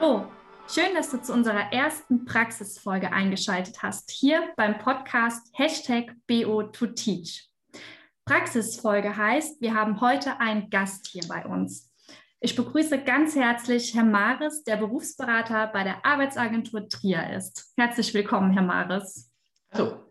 Hallo, 0.00 0.30
schön, 0.68 0.94
dass 0.94 1.10
du 1.10 1.20
zu 1.20 1.32
unserer 1.32 1.72
ersten 1.72 2.24
Praxisfolge 2.24 3.12
eingeschaltet 3.12 3.82
hast, 3.82 4.12
hier 4.12 4.52
beim 4.56 4.78
Podcast 4.78 5.50
Hashtag 5.54 6.14
BO2Teach. 6.30 7.46
Praxisfolge 8.24 9.16
heißt, 9.16 9.60
wir 9.60 9.74
haben 9.74 10.00
heute 10.00 10.38
einen 10.38 10.70
Gast 10.70 11.08
hier 11.08 11.26
bei 11.26 11.44
uns. 11.44 11.92
Ich 12.38 12.54
begrüße 12.54 13.02
ganz 13.02 13.34
herzlich 13.34 13.92
Herr 13.92 14.04
Maris, 14.04 14.62
der 14.62 14.76
Berufsberater 14.76 15.66
bei 15.66 15.82
der 15.82 16.06
Arbeitsagentur 16.06 16.88
Trier 16.88 17.30
ist. 17.36 17.72
Herzlich 17.76 18.14
willkommen, 18.14 18.52
Herr 18.52 18.62
Maris. 18.62 19.32
Hallo. 19.72 20.07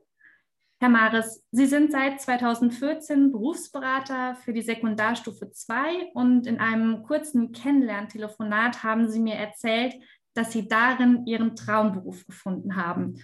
Herr 0.79 0.89
Maris, 0.89 1.43
Sie 1.51 1.65
sind 1.65 1.91
seit 1.91 2.21
2014 2.21 3.31
Berufsberater 3.31 4.35
für 4.35 4.53
die 4.53 4.61
Sekundarstufe 4.61 5.49
2 5.49 6.11
und 6.13 6.45
in 6.45 6.59
einem 6.59 7.01
kurzen 7.01 7.51
Kennenlerntelefonat 7.51 8.83
haben 8.83 9.09
Sie 9.09 9.19
mir 9.19 9.33
erzählt, 9.33 9.95
dass 10.35 10.51
Sie 10.51 10.67
darin 10.67 11.25
Ihren 11.25 11.55
Traumberuf 11.55 12.27
gefunden 12.27 12.75
haben. 12.75 13.23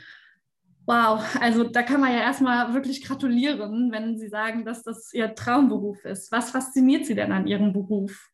Wow, 0.88 1.24
also 1.40 1.64
da 1.64 1.84
kann 1.84 2.02
man 2.02 2.12
ja 2.12 2.22
erstmal 2.22 2.74
wirklich 2.74 3.06
gratulieren, 3.06 3.92
wenn 3.92 4.18
Sie 4.18 4.30
sagen, 4.30 4.66
dass 4.66 4.82
das 4.82 5.14
Ihr 5.14 5.36
Traumberuf 5.36 6.04
ist. 6.06 6.32
Was 6.32 6.50
fasziniert 6.50 7.06
Sie 7.06 7.14
denn 7.14 7.32
an 7.32 7.46
Ihrem 7.46 7.72
Beruf? 7.72 8.32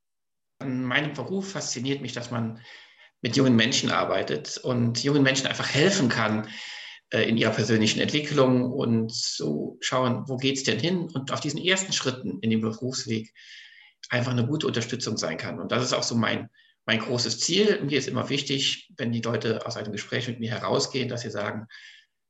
An 0.59 0.85
meinem 0.85 1.11
Beruf 1.11 1.51
fasziniert 1.51 2.01
mich, 2.01 2.13
dass 2.13 2.31
man 2.31 2.61
mit 3.21 3.35
jungen 3.35 3.57
Menschen 3.57 3.91
arbeitet 3.91 4.57
und 4.59 5.03
jungen 5.03 5.23
Menschen 5.23 5.47
einfach 5.47 5.73
helfen 5.73 6.07
kann, 6.07 6.47
in 7.11 7.37
ihrer 7.37 7.51
persönlichen 7.51 7.99
Entwicklung 7.99 8.71
und 8.71 9.11
so 9.11 9.77
schauen, 9.81 10.23
wo 10.27 10.37
geht 10.37 10.57
es 10.57 10.63
denn 10.63 10.79
hin 10.79 11.09
und 11.13 11.31
auf 11.31 11.39
diesen 11.39 11.59
ersten 11.59 11.91
Schritten 11.91 12.39
in 12.41 12.51
dem 12.51 12.61
Berufsweg 12.61 13.33
einfach 14.09 14.31
eine 14.31 14.45
gute 14.45 14.67
Unterstützung 14.67 15.17
sein 15.17 15.37
kann. 15.37 15.59
Und 15.59 15.71
das 15.71 15.83
ist 15.83 15.93
auch 15.93 16.03
so 16.03 16.15
mein, 16.15 16.49
mein 16.85 16.99
großes 16.99 17.39
Ziel. 17.39 17.81
Mir 17.83 17.97
ist 17.97 18.07
immer 18.07 18.29
wichtig, 18.29 18.91
wenn 18.97 19.11
die 19.11 19.21
Leute 19.21 19.65
aus 19.65 19.75
einem 19.75 19.91
Gespräch 19.91 20.27
mit 20.27 20.39
mir 20.39 20.51
herausgehen, 20.51 21.09
dass 21.09 21.21
sie 21.21 21.31
sagen, 21.31 21.67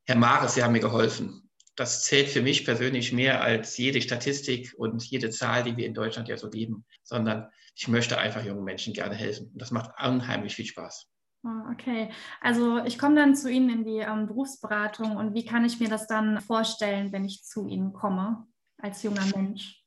Herr 0.06 0.16
Mares, 0.16 0.56
Sie 0.56 0.64
haben 0.64 0.72
mir 0.72 0.80
geholfen. 0.80 1.50
Das 1.76 2.04
zählt 2.04 2.30
für 2.30 2.42
mich 2.42 2.66
persönlich 2.66 3.14
mehr 3.14 3.42
als 3.42 3.78
jede 3.78 4.02
Statistik 4.02 4.74
und 4.78 5.04
jede 5.04 5.30
Zahl, 5.30 5.64
die 5.64 5.78
wir 5.78 5.86
in 5.86 5.94
Deutschland 5.94 6.28
ja 6.28 6.38
so 6.38 6.50
geben, 6.50 6.86
sondern 7.04 7.48
ich 7.76 7.88
möchte 7.88 8.18
einfach 8.18 8.44
jungen 8.44 8.64
Menschen 8.64 8.94
gerne 8.94 9.16
helfen. 9.16 9.50
Und 9.54 9.62
das 9.62 9.72
macht 9.72 9.92
unheimlich 10.04 10.56
viel 10.56 10.66
Spaß. 10.66 11.08
Ah, 11.44 11.72
okay, 11.72 12.12
also 12.42 12.84
ich 12.84 12.98
komme 12.98 13.16
dann 13.16 13.36
zu 13.36 13.50
Ihnen 13.50 13.70
in 13.70 13.84
die 13.86 14.00
ähm, 14.00 14.28
Berufsberatung 14.28 15.16
und 15.16 15.34
wie 15.34 15.46
kann 15.46 15.64
ich 15.64 15.80
mir 15.80 15.88
das 15.88 16.06
dann 16.06 16.42
vorstellen, 16.42 17.14
wenn 17.14 17.24
ich 17.24 17.44
zu 17.44 17.68
Ihnen 17.68 17.94
komme 17.94 18.46
als 18.78 19.04
junger 19.04 19.26
Mensch? 19.36 19.82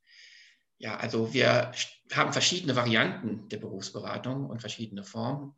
Ja, 0.79 0.97
also 0.97 1.33
wir 1.33 1.73
haben 2.13 2.33
verschiedene 2.33 2.75
Varianten 2.75 3.49
der 3.49 3.59
Berufsberatung 3.59 4.47
und 4.49 4.61
verschiedene 4.61 5.05
Formen. 5.05 5.55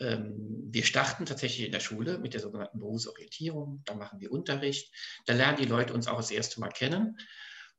Ähm, 0.00 0.34
wir 0.70 0.84
starten 0.84 1.24
tatsächlich 1.24 1.66
in 1.66 1.72
der 1.72 1.80
Schule 1.80 2.18
mit 2.18 2.34
der 2.34 2.40
sogenannten 2.40 2.78
Berufsorientierung. 2.78 3.82
Da 3.84 3.94
machen 3.94 4.20
wir 4.20 4.32
Unterricht. 4.32 4.92
Da 5.26 5.34
lernen 5.34 5.58
die 5.58 5.64
Leute 5.64 5.94
uns 5.94 6.08
auch 6.08 6.18
das 6.18 6.30
erste 6.30 6.60
Mal 6.60 6.68
kennen. 6.68 7.16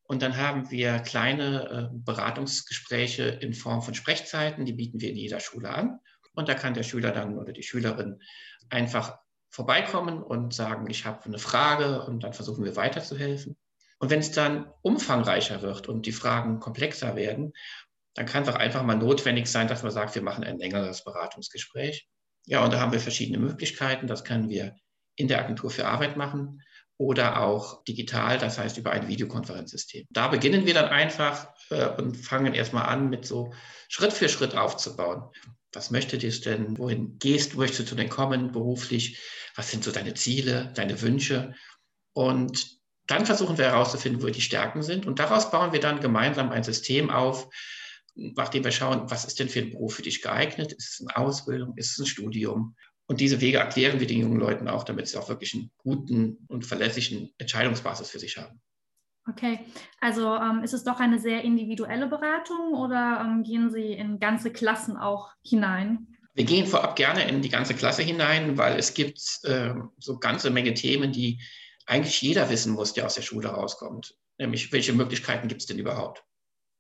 Und 0.04 0.22
dann 0.22 0.38
haben 0.38 0.72
wir 0.72 1.00
kleine 1.00 1.92
äh, 1.92 1.96
Beratungsgespräche 1.96 3.24
in 3.24 3.54
Form 3.54 3.82
von 3.82 3.94
Sprechzeiten. 3.94 4.66
Die 4.66 4.74
bieten 4.74 5.00
wir 5.00 5.12
in 5.12 5.18
jeder 5.18 5.40
Schule 5.40 5.70
an. 5.70 6.00
Und 6.40 6.48
da 6.48 6.54
kann 6.54 6.74
der 6.74 6.84
Schüler 6.84 7.12
dann 7.12 7.38
oder 7.38 7.52
die 7.52 7.64
Schülerin 7.64 8.22
einfach 8.70 9.20
vorbeikommen 9.50 10.24
und 10.24 10.54
sagen, 10.54 10.90
ich 10.90 11.06
habe 11.06 11.26
eine 11.26 11.38
Frage 11.38 12.04
und 12.06 12.24
dann 12.24 12.32
versuchen 12.32 12.64
wir 12.64 12.78
weiterzuhelfen. 12.78 13.58
Und 14.00 14.10
wenn 14.10 14.22
es 14.22 14.32
dann 14.32 14.72
umfangreicher 14.82 15.62
wird 15.62 15.90
und 15.90 16.06
die 16.06 16.14
Fragen 16.14 16.62
komplexer 16.62 17.18
werden, 17.18 17.52
dann 18.14 18.26
kann 18.26 18.44
es 18.44 18.50
auch 18.50 18.56
einfach 18.56 18.84
mal 18.84 18.96
notwendig 18.96 19.48
sein, 19.48 19.68
dass 19.68 19.84
man 19.84 19.92
sagt, 19.92 20.16
wir 20.16 20.22
machen 20.22 20.46
ein 20.46 20.58
längeres 20.58 21.04
Beratungsgespräch. 21.04 22.08
Ja, 22.46 22.64
und 22.64 22.72
da 22.72 22.80
haben 22.80 22.94
wir 22.94 23.02
verschiedene 23.02 23.38
Möglichkeiten. 23.38 24.08
Das 24.08 24.24
können 24.24 24.48
wir 24.48 24.76
in 25.18 25.28
der 25.28 25.40
Agentur 25.40 25.70
für 25.70 25.88
Arbeit 25.88 26.16
machen 26.16 26.62
oder 26.96 27.42
auch 27.42 27.84
digital, 27.84 28.38
das 28.38 28.58
heißt 28.58 28.78
über 28.78 28.92
ein 28.92 29.10
Videokonferenzsystem. 29.10 30.06
Da 30.10 30.30
beginnen 30.30 30.66
wir 30.66 30.74
dann 30.74 30.88
einfach 30.88 31.50
äh, 31.70 31.90
und 31.98 32.16
fangen 32.16 32.54
erstmal 32.54 32.86
an, 32.86 33.10
mit 33.10 33.26
so 33.26 33.54
Schritt 33.90 34.14
für 34.14 34.30
Schritt 34.30 34.56
aufzubauen. 34.56 35.30
Was 35.74 35.92
möchtest 35.92 36.46
du 36.46 36.50
denn? 36.50 36.78
Wohin 36.78 37.18
gehst? 37.20 37.56
Möchtest 37.56 37.92
du 37.92 37.96
denn 37.96 38.10
kommen 38.10 38.52
beruflich? 38.52 39.20
Was 39.56 39.70
sind 39.70 39.84
so 39.84 39.92
deine 39.92 40.14
Ziele, 40.14 40.72
deine 40.76 41.02
Wünsche? 41.02 41.54
Und 42.14 42.80
dann 43.08 43.26
versuchen 43.26 43.58
wir 43.58 43.66
herauszufinden, 43.66 44.22
wo 44.22 44.28
die 44.28 44.42
Stärken 44.42 44.84
sind. 44.84 45.06
Und 45.06 45.20
daraus 45.20 45.52
bauen 45.52 45.74
wir 45.74 45.80
dann 45.80 46.00
gemeinsam 46.00 46.50
ein 46.52 46.64
System 46.64 47.10
auf, 47.10 47.50
nachdem 48.16 48.64
wir 48.64 48.72
schauen, 48.72 49.10
was 49.10 49.26
ist 49.26 49.40
denn 49.40 49.50
für 49.50 49.60
ein 49.60 49.72
Beruf 49.72 49.96
für 49.96 50.02
dich 50.02 50.22
geeignet? 50.22 50.74
Ist 50.74 50.94
es 50.94 51.02
eine 51.02 51.18
Ausbildung? 51.18 51.76
Ist 51.78 51.92
es 51.92 52.00
ein 52.00 52.06
Studium? 52.06 52.76
Und 53.08 53.20
diese 53.20 53.42
Wege 53.42 53.58
erklären 53.58 54.00
wir 54.00 54.06
den 54.06 54.20
jungen 54.20 54.40
Leuten 54.40 54.68
auch, 54.68 54.84
damit 54.84 55.08
sie 55.08 55.18
auch 55.18 55.30
wirklich 55.30 55.56
einen 55.56 55.72
guten 55.78 56.46
und 56.48 56.66
verlässlichen 56.66 57.34
Entscheidungsbasis 57.40 58.10
für 58.10 58.20
sich 58.20 58.38
haben. 58.38 58.62
Okay, 59.30 59.60
also 60.00 60.36
ähm, 60.36 60.64
ist 60.64 60.74
es 60.74 60.84
doch 60.84 61.00
eine 61.00 61.20
sehr 61.20 61.44
individuelle 61.44 62.08
Beratung 62.08 62.74
oder 62.74 63.22
ähm, 63.24 63.44
gehen 63.44 63.70
Sie 63.70 63.94
in 63.94 64.20
ganze 64.20 64.52
Klassen 64.52 64.98
auch 64.98 65.30
hinein? 65.44 66.08
Wir 66.34 66.46
gehen 66.46 66.66
vorab 66.66 66.96
gerne 66.96 67.28
in 67.28 67.42
die 67.42 67.50
ganze 67.50 67.74
Klasse 67.74 68.02
hinein, 68.02 68.58
weil 68.58 68.78
es 68.80 68.94
gibt 68.94 69.20
äh, 69.44 69.74
so 69.98 70.20
ganze 70.20 70.50
Menge 70.50 70.74
Themen, 70.74 71.12
die 71.12 71.42
eigentlich 71.86 72.22
jeder 72.22 72.50
wissen 72.50 72.74
muss, 72.74 72.94
der 72.94 73.06
aus 73.06 73.16
der 73.16 73.24
Schule 73.24 73.50
rauskommt. 73.50 74.16
Nämlich, 74.38 74.72
welche 74.72 74.94
Möglichkeiten 74.94 75.48
gibt 75.48 75.62
es 75.62 75.68
denn 75.68 75.80
überhaupt? 75.80 76.24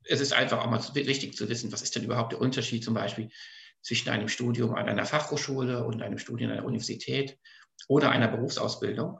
Es 0.05 0.21
ist 0.21 0.33
einfach 0.33 0.59
auch 0.59 0.69
mal 0.69 0.81
wichtig 0.93 1.35
zu 1.35 1.49
wissen, 1.49 1.71
was 1.71 1.81
ist 1.81 1.95
denn 1.95 2.03
überhaupt 2.03 2.31
der 2.31 2.41
Unterschied 2.41 2.83
zum 2.83 2.93
Beispiel 2.93 3.29
zwischen 3.81 4.09
einem 4.09 4.29
Studium 4.29 4.75
an 4.75 4.87
einer 4.87 5.05
Fachhochschule 5.05 5.83
und 5.83 6.01
einem 6.01 6.19
Studium 6.19 6.51
an 6.51 6.57
einer 6.57 6.65
Universität 6.65 7.37
oder 7.87 8.11
einer 8.11 8.27
Berufsausbildung. 8.27 9.19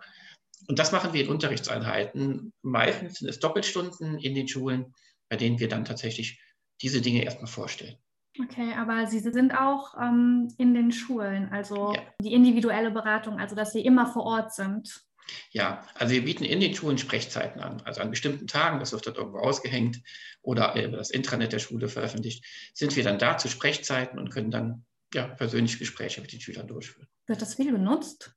Und 0.68 0.80
das 0.80 0.92
machen 0.92 1.14
wir 1.14 1.24
in 1.24 1.30
Unterrichtseinheiten. 1.30 2.54
Meistens 2.62 3.20
sind 3.20 3.30
es 3.30 3.40
Doppelstunden 3.40 4.20
in 4.20 4.36
den 4.36 4.48
Schulen, 4.48 4.94
bei 5.30 5.36
denen 5.36 5.60
wir 5.60 5.68
dann 5.68 5.86
tatsächlich 5.86 6.42
diese 6.82 7.02
Dinge 7.02 7.24
erstmal 7.24 7.48
vorstellen. 7.48 7.98
Okay, 8.42 8.74
aber 8.78 9.08
Sie 9.08 9.20
sind 9.20 9.52
auch 9.52 9.96
ähm, 10.00 10.54
in 10.58 10.74
den 10.74 10.92
Schulen, 10.92 11.50
also 11.52 11.94
ja. 11.94 12.02
die 12.22 12.34
individuelle 12.34 12.92
Beratung, 12.92 13.40
also 13.40 13.56
dass 13.56 13.74
Sie 13.74 13.82
immer 13.82 14.06
vor 14.06 14.24
Ort 14.24 14.54
sind. 14.54 15.04
Ja, 15.52 15.86
also 15.96 16.14
wir 16.14 16.24
bieten 16.24 16.46
in 16.46 16.60
den 16.60 16.74
Schulen 16.74 16.98
Sprechzeiten 16.98 17.62
an. 17.62 17.82
Also 17.86 18.02
an 18.02 18.10
bestimmten 18.10 18.48
Tagen, 18.48 18.80
das 18.80 18.92
wird 18.92 19.06
dort 19.06 19.18
irgendwo 19.18 19.40
ausgehängt 19.40 20.02
oder 20.42 20.76
über 20.82 20.98
das 20.98 21.10
Intranet 21.10 21.54
der 21.54 21.60
Schule 21.60 21.88
veröffentlicht, 21.88 22.46
sind 22.74 22.96
wir 22.96 23.04
dann 23.04 23.20
da 23.20 23.38
zu 23.38 23.48
Sprechzeiten 23.48 24.20
und 24.20 24.30
können 24.30 24.52
dann 24.52 24.86
ja, 25.14 25.28
persönliche 25.28 25.80
Gespräche 25.80 26.22
mit 26.22 26.32
den 26.32 26.42
Schülern 26.42 26.68
durchführen. 26.68 27.08
Wird 27.28 27.42
das 27.42 27.56
viel 27.56 27.72
genutzt? 27.72 28.34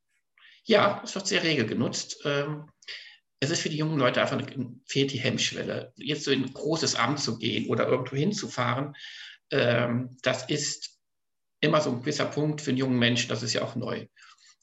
Ja, 0.64 1.00
es 1.04 1.14
wird 1.14 1.26
sehr 1.26 1.42
rege 1.42 1.66
genutzt. 1.66 2.18
Ähm, 2.24 2.70
es 3.40 3.50
ist 3.50 3.60
für 3.60 3.70
die 3.70 3.76
jungen 3.76 3.98
Leute 3.98 4.20
einfach, 4.20 4.40
fehlt 4.86 5.12
die 5.12 5.18
Hemmschwelle. 5.18 5.92
Jetzt 5.96 6.24
so 6.24 6.30
in 6.30 6.44
ein 6.44 6.52
großes 6.52 6.94
Amt 6.94 7.18
zu 7.18 7.38
gehen 7.38 7.68
oder 7.68 7.88
irgendwo 7.88 8.14
hinzufahren, 8.14 8.94
ähm, 9.50 10.16
das 10.22 10.48
ist 10.48 10.98
immer 11.60 11.80
so 11.80 11.90
ein 11.90 12.00
gewisser 12.00 12.26
Punkt 12.26 12.60
für 12.60 12.70
einen 12.70 12.78
jungen 12.78 12.98
Menschen, 12.98 13.28
das 13.28 13.42
ist 13.42 13.52
ja 13.52 13.62
auch 13.62 13.76
neu. 13.76 14.06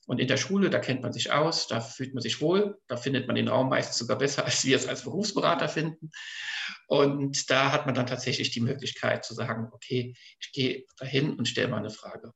Und 0.08 0.20
in 0.20 0.28
der 0.28 0.38
Schule, 0.38 0.70
da 0.70 0.80
kennt 0.80 1.04
man 1.04 1.14
sich 1.14 1.32
aus, 1.32 1.68
da 1.68 1.82
fühlt 1.82 2.16
man 2.16 2.22
sich 2.24 2.42
wohl, 2.42 2.80
da 2.88 2.98
findet 2.98 3.28
man 3.28 3.36
den 3.36 3.48
Raum 3.48 3.70
meistens 3.70 3.98
sogar 3.98 4.18
besser, 4.18 4.44
als 4.46 4.66
wir 4.66 4.76
es 4.76 4.88
als 4.88 5.04
Berufsberater 5.04 5.70
finden. 5.70 6.10
Und 6.88 7.50
da 7.50 7.72
hat 7.72 7.86
man 7.86 7.96
dann 7.96 8.08
tatsächlich 8.08 8.52
die 8.52 8.62
Möglichkeit 8.62 9.24
zu 9.24 9.34
sagen, 9.34 9.70
okay, 9.72 10.16
ich 10.40 10.52
gehe 10.52 10.86
dahin 10.98 11.34
und 11.34 11.48
stelle 11.48 11.68
mal 11.68 11.78
eine 11.78 11.92
Frage. 11.92 12.34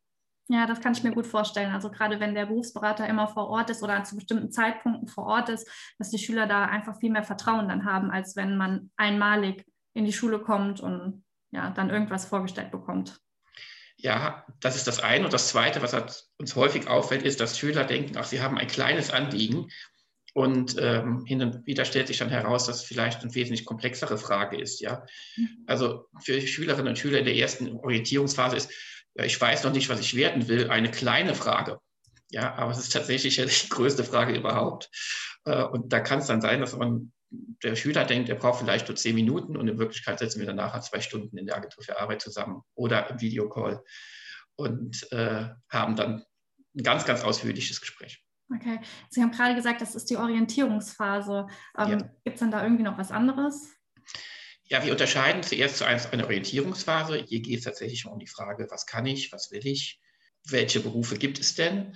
Ja, 0.49 0.65
das 0.67 0.81
kann 0.81 0.93
ich 0.93 1.03
mir 1.03 1.13
gut 1.13 1.25
vorstellen. 1.25 1.71
Also 1.71 1.89
gerade 1.89 2.19
wenn 2.19 2.35
der 2.35 2.47
Berufsberater 2.47 3.07
immer 3.07 3.27
vor 3.27 3.47
Ort 3.47 3.69
ist 3.69 3.81
oder 3.81 4.03
zu 4.03 4.15
bestimmten 4.15 4.51
Zeitpunkten 4.51 5.07
vor 5.07 5.25
Ort 5.25 5.49
ist, 5.49 5.69
dass 5.99 6.09
die 6.09 6.17
Schüler 6.17 6.47
da 6.47 6.65
einfach 6.65 6.99
viel 6.99 7.11
mehr 7.11 7.23
Vertrauen 7.23 7.69
dann 7.69 7.85
haben, 7.85 8.11
als 8.11 8.35
wenn 8.35 8.57
man 8.57 8.91
einmalig 8.97 9.65
in 9.93 10.05
die 10.05 10.13
Schule 10.13 10.39
kommt 10.39 10.81
und 10.81 11.23
ja, 11.51 11.69
dann 11.69 11.89
irgendwas 11.89 12.25
vorgestellt 12.25 12.71
bekommt. 12.71 13.19
Ja, 13.95 14.45
das 14.59 14.75
ist 14.75 14.87
das 14.87 14.99
eine. 14.99 15.23
Und 15.23 15.33
das 15.33 15.47
zweite, 15.47 15.81
was 15.81 16.31
uns 16.37 16.55
häufig 16.55 16.87
auffällt, 16.87 17.23
ist, 17.23 17.39
dass 17.39 17.57
Schüler 17.57 17.85
denken, 17.85 18.17
ach, 18.17 18.25
sie 18.25 18.41
haben 18.41 18.57
ein 18.57 18.67
kleines 18.67 19.11
Anliegen. 19.11 19.69
Und 20.33 20.75
ähm, 20.79 21.23
hin 21.25 21.43
und 21.43 21.65
wieder 21.67 21.85
stellt 21.85 22.07
sich 22.07 22.17
dann 22.17 22.29
heraus, 22.29 22.65
dass 22.65 22.77
es 22.77 22.83
vielleicht 22.83 23.21
eine 23.21 23.33
wesentlich 23.35 23.65
komplexere 23.65 24.17
Frage 24.17 24.59
ist. 24.59 24.81
Ja? 24.81 25.05
Mhm. 25.37 25.63
Also 25.67 26.07
für 26.21 26.41
Schülerinnen 26.41 26.87
und 26.87 26.97
Schüler 26.97 27.19
in 27.19 27.25
der 27.25 27.35
ersten 27.35 27.71
Orientierungsphase 27.77 28.57
ist, 28.57 28.71
ich 29.15 29.39
weiß 29.39 29.63
noch 29.63 29.71
nicht, 29.71 29.89
was 29.89 29.99
ich 29.99 30.15
werden 30.15 30.47
will, 30.47 30.69
eine 30.69 30.91
kleine 30.91 31.35
Frage. 31.35 31.79
Ja, 32.29 32.55
aber 32.55 32.71
es 32.71 32.79
ist 32.79 32.93
tatsächlich 32.93 33.35
die 33.63 33.69
größte 33.69 34.03
Frage 34.03 34.35
überhaupt. 34.35 34.89
Äh, 35.45 35.63
und 35.63 35.93
da 35.93 35.99
kann 35.99 36.19
es 36.19 36.27
dann 36.27 36.41
sein, 36.41 36.61
dass 36.61 36.75
man 36.75 37.11
der 37.63 37.75
Schüler 37.75 38.05
denkt, 38.05 38.29
er 38.29 38.35
braucht 38.35 38.59
vielleicht 38.59 38.87
nur 38.87 38.95
zehn 38.95 39.15
Minuten 39.15 39.57
und 39.57 39.67
in 39.67 39.79
Wirklichkeit 39.79 40.19
setzen 40.19 40.39
wir 40.39 40.45
dann 40.45 40.57
nachher 40.57 40.81
zwei 40.81 41.01
Stunden 41.01 41.37
in 41.37 41.47
der 41.47 41.55
Agentur 41.55 41.83
für 41.83 41.99
Arbeit 41.99 42.21
zusammen 42.21 42.61
oder 42.75 43.09
im 43.09 43.21
Videocall 43.21 43.83
und 44.55 45.11
äh, 45.11 45.49
haben 45.69 45.95
dann 45.95 46.23
ein 46.75 46.83
ganz, 46.83 47.05
ganz 47.05 47.23
ausführliches 47.23 47.81
Gespräch. 47.81 48.23
Okay, 48.53 48.79
Sie 49.09 49.21
haben 49.21 49.31
gerade 49.31 49.55
gesagt, 49.55 49.81
das 49.81 49.95
ist 49.95 50.09
die 50.09 50.17
Orientierungsphase. 50.17 51.47
Ähm, 51.77 51.89
ja. 51.89 51.97
Gibt 52.23 52.35
es 52.35 52.39
dann 52.39 52.51
da 52.51 52.61
irgendwie 52.63 52.83
noch 52.83 52.97
was 52.97 53.11
anderes? 53.11 53.75
Ja, 54.73 54.83
wir 54.83 54.91
unterscheiden 54.91 55.43
zuerst 55.43 55.77
zu 55.77 55.85
einer 55.85 56.23
Orientierungsphase. 56.23 57.25
Hier 57.27 57.41
geht 57.41 57.59
es 57.59 57.63
tatsächlich 57.63 58.07
um 58.07 58.17
die 58.17 58.25
Frage, 58.25 58.65
was 58.71 58.87
kann 58.87 59.05
ich, 59.05 59.31
was 59.31 59.51
will 59.51 59.67
ich. 59.67 60.01
welche 60.45 60.79
Berufe 60.79 61.15
gibt 61.15 61.39
es 61.39 61.53
denn? 61.53 61.95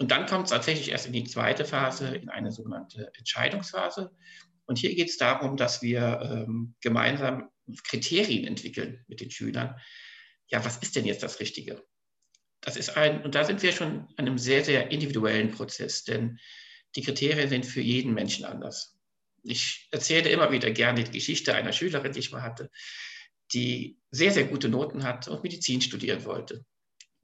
Und 0.00 0.10
dann 0.10 0.26
kommt 0.26 0.46
es 0.46 0.50
tatsächlich 0.50 0.90
erst 0.90 1.06
in 1.06 1.12
die 1.12 1.22
zweite 1.22 1.64
Phase, 1.64 2.08
in 2.08 2.28
eine 2.28 2.50
sogenannte 2.50 3.12
Entscheidungsphase. 3.16 4.10
Und 4.66 4.78
hier 4.78 4.96
geht 4.96 5.10
es 5.10 5.16
darum, 5.16 5.56
dass 5.56 5.80
wir 5.80 6.44
ähm, 6.48 6.74
gemeinsam 6.80 7.50
Kriterien 7.84 8.48
entwickeln 8.48 9.04
mit 9.06 9.20
den 9.20 9.30
Schülern. 9.30 9.76
Ja, 10.48 10.64
was 10.64 10.78
ist 10.78 10.96
denn 10.96 11.04
jetzt 11.04 11.22
das 11.22 11.38
Richtige? 11.38 11.84
Das 12.60 12.76
ist 12.76 12.96
ein, 12.96 13.22
und 13.22 13.36
da 13.36 13.44
sind 13.44 13.62
wir 13.62 13.70
schon 13.70 14.08
an 14.16 14.26
einem 14.26 14.38
sehr, 14.38 14.64
sehr 14.64 14.90
individuellen 14.90 15.52
Prozess, 15.52 16.02
denn 16.02 16.40
die 16.96 17.02
Kriterien 17.02 17.48
sind 17.48 17.64
für 17.64 17.80
jeden 17.80 18.12
Menschen 18.12 18.44
anders. 18.44 18.97
Ich 19.50 19.88
erzähle 19.90 20.28
immer 20.30 20.52
wieder 20.52 20.70
gerne 20.70 21.04
die 21.04 21.10
Geschichte 21.10 21.54
einer 21.54 21.72
Schülerin, 21.72 22.12
die 22.12 22.20
ich 22.20 22.32
mal 22.32 22.42
hatte, 22.42 22.70
die 23.52 23.98
sehr, 24.10 24.32
sehr 24.32 24.44
gute 24.44 24.68
Noten 24.68 25.04
hatte 25.04 25.30
und 25.30 25.42
Medizin 25.42 25.80
studieren 25.80 26.24
wollte. 26.24 26.64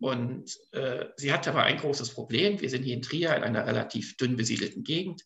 Und 0.00 0.50
äh, 0.72 1.06
sie 1.16 1.32
hatte 1.32 1.50
aber 1.50 1.62
ein 1.62 1.78
großes 1.78 2.10
Problem. 2.10 2.60
Wir 2.60 2.70
sind 2.70 2.82
hier 2.82 2.94
in 2.94 3.02
Trier 3.02 3.36
in 3.36 3.42
einer 3.42 3.66
relativ 3.66 4.16
dünn 4.16 4.36
besiedelten 4.36 4.84
Gegend. 4.84 5.22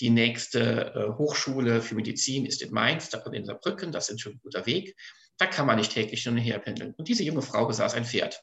Die 0.00 0.10
nächste 0.10 0.94
äh, 0.94 1.18
Hochschule 1.18 1.82
für 1.82 1.94
Medizin 1.94 2.46
ist 2.46 2.62
in 2.62 2.72
Mainz, 2.72 3.12
und 3.12 3.34
in 3.34 3.44
Saarbrücken. 3.44 3.92
Das 3.92 4.08
ist 4.08 4.20
schon 4.20 4.32
ein 4.32 4.40
guter 4.42 4.66
Weg. 4.66 4.96
Da 5.38 5.46
kann 5.46 5.66
man 5.66 5.76
nicht 5.76 5.92
täglich 5.92 6.22
hin 6.22 6.34
und 6.34 6.38
her 6.38 6.58
pendeln. 6.58 6.94
Und 6.94 7.08
diese 7.08 7.22
junge 7.22 7.42
Frau 7.42 7.66
besaß 7.66 7.94
ein 7.94 8.04
Pferd. 8.04 8.42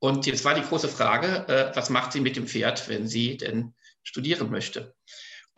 Und 0.00 0.26
jetzt 0.26 0.44
war 0.44 0.54
die 0.54 0.62
große 0.62 0.88
Frage, 0.88 1.48
äh, 1.48 1.76
was 1.76 1.90
macht 1.90 2.12
sie 2.12 2.20
mit 2.20 2.36
dem 2.36 2.46
Pferd, 2.46 2.88
wenn 2.88 3.06
sie 3.06 3.36
denn 3.36 3.74
studieren 4.02 4.50
möchte? 4.50 4.94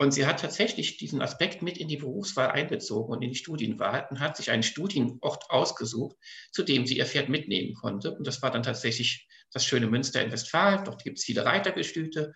Und 0.01 0.15
sie 0.15 0.25
hat 0.25 0.39
tatsächlich 0.39 0.97
diesen 0.97 1.21
Aspekt 1.21 1.61
mit 1.61 1.77
in 1.77 1.87
die 1.87 1.97
Berufswahl 1.97 2.49
einbezogen 2.49 3.13
und 3.13 3.21
in 3.21 3.29
die 3.29 3.37
Studienwahl 3.37 4.07
und 4.09 4.19
hat 4.19 4.35
sich 4.35 4.49
einen 4.49 4.63
Studienort 4.63 5.51
ausgesucht, 5.51 6.17
zu 6.51 6.63
dem 6.63 6.87
sie 6.87 6.97
ihr 6.97 7.05
Pferd 7.05 7.29
mitnehmen 7.29 7.75
konnte. 7.75 8.11
Und 8.11 8.25
das 8.25 8.41
war 8.41 8.49
dann 8.49 8.63
tatsächlich 8.63 9.27
das 9.51 9.63
schöne 9.63 9.85
Münster 9.85 10.23
in 10.23 10.31
Westfalen. 10.31 10.85
Dort 10.85 11.03
gibt 11.03 11.19
es 11.19 11.25
viele 11.25 11.45
Reitergestüte. 11.45 12.33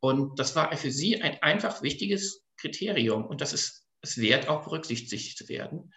Und 0.00 0.38
das 0.38 0.56
war 0.56 0.74
für 0.78 0.90
sie 0.90 1.20
ein 1.20 1.42
einfach 1.42 1.82
wichtiges 1.82 2.42
Kriterium. 2.56 3.26
Und 3.26 3.42
das 3.42 3.52
ist 3.52 3.84
es 4.00 4.16
wert, 4.16 4.48
auch 4.48 4.64
berücksichtigt 4.64 5.36
zu 5.36 5.46
werden. 5.50 5.92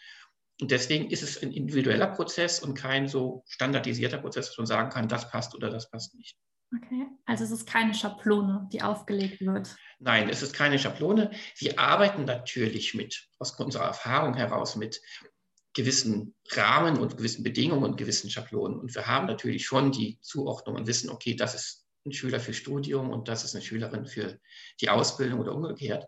Und 0.59 0.71
deswegen 0.71 1.09
ist 1.09 1.23
es 1.23 1.41
ein 1.41 1.53
individueller 1.53 2.07
Prozess 2.07 2.59
und 2.59 2.73
kein 2.73 3.07
so 3.07 3.45
standardisierter 3.47 4.17
Prozess, 4.17 4.47
dass 4.47 4.57
man 4.57 4.67
sagen 4.67 4.89
kann, 4.89 5.07
das 5.07 5.31
passt 5.31 5.55
oder 5.55 5.69
das 5.69 5.89
passt 5.89 6.15
nicht. 6.15 6.35
Okay, 6.75 7.07
also 7.25 7.45
es 7.45 7.51
ist 7.51 7.65
keine 7.65 7.93
Schablone, 7.93 8.67
die 8.73 8.81
aufgelegt 8.81 9.39
wird. 9.39 9.75
Nein, 9.99 10.27
es 10.29 10.41
ist 10.41 10.53
keine 10.53 10.77
Schablone. 10.77 11.31
Wir 11.57 11.79
arbeiten 11.79 12.25
natürlich 12.25 12.93
mit, 12.93 13.29
aus 13.39 13.57
unserer 13.57 13.85
Erfahrung 13.85 14.33
heraus, 14.33 14.75
mit 14.75 15.01
gewissen 15.73 16.35
Rahmen 16.51 16.97
und 16.97 17.17
gewissen 17.17 17.43
Bedingungen 17.43 17.83
und 17.83 17.97
gewissen 17.97 18.29
Schablonen. 18.29 18.79
Und 18.79 18.95
wir 18.95 19.07
haben 19.07 19.27
natürlich 19.27 19.65
schon 19.65 19.91
die 19.91 20.19
Zuordnung 20.21 20.75
und 20.75 20.87
wissen, 20.87 21.09
okay, 21.09 21.35
das 21.35 21.55
ist 21.55 21.85
ein 22.05 22.11
Schüler 22.11 22.39
für 22.39 22.53
Studium 22.53 23.11
und 23.11 23.27
das 23.27 23.43
ist 23.43 23.55
eine 23.55 23.63
Schülerin 23.63 24.05
für 24.05 24.39
die 24.81 24.89
Ausbildung 24.89 25.39
oder 25.39 25.53
umgekehrt. 25.53 26.07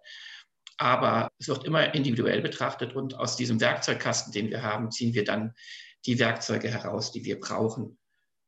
Aber 0.77 1.29
es 1.37 1.47
wird 1.47 1.65
immer 1.65 1.93
individuell 1.93 2.41
betrachtet 2.41 2.95
und 2.95 3.15
aus 3.15 3.37
diesem 3.37 3.61
Werkzeugkasten, 3.61 4.33
den 4.33 4.49
wir 4.49 4.63
haben, 4.63 4.91
ziehen 4.91 5.13
wir 5.13 5.23
dann 5.23 5.53
die 6.05 6.19
Werkzeuge 6.19 6.69
heraus, 6.69 7.11
die 7.11 7.23
wir 7.23 7.39
brauchen, 7.39 7.97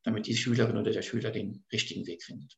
damit 0.04 0.28
die 0.28 0.36
Schülerin 0.36 0.78
oder 0.78 0.92
der 0.92 1.02
Schüler 1.02 1.32
den 1.32 1.64
richtigen 1.72 2.06
Weg 2.08 2.24
findet. 2.24 2.58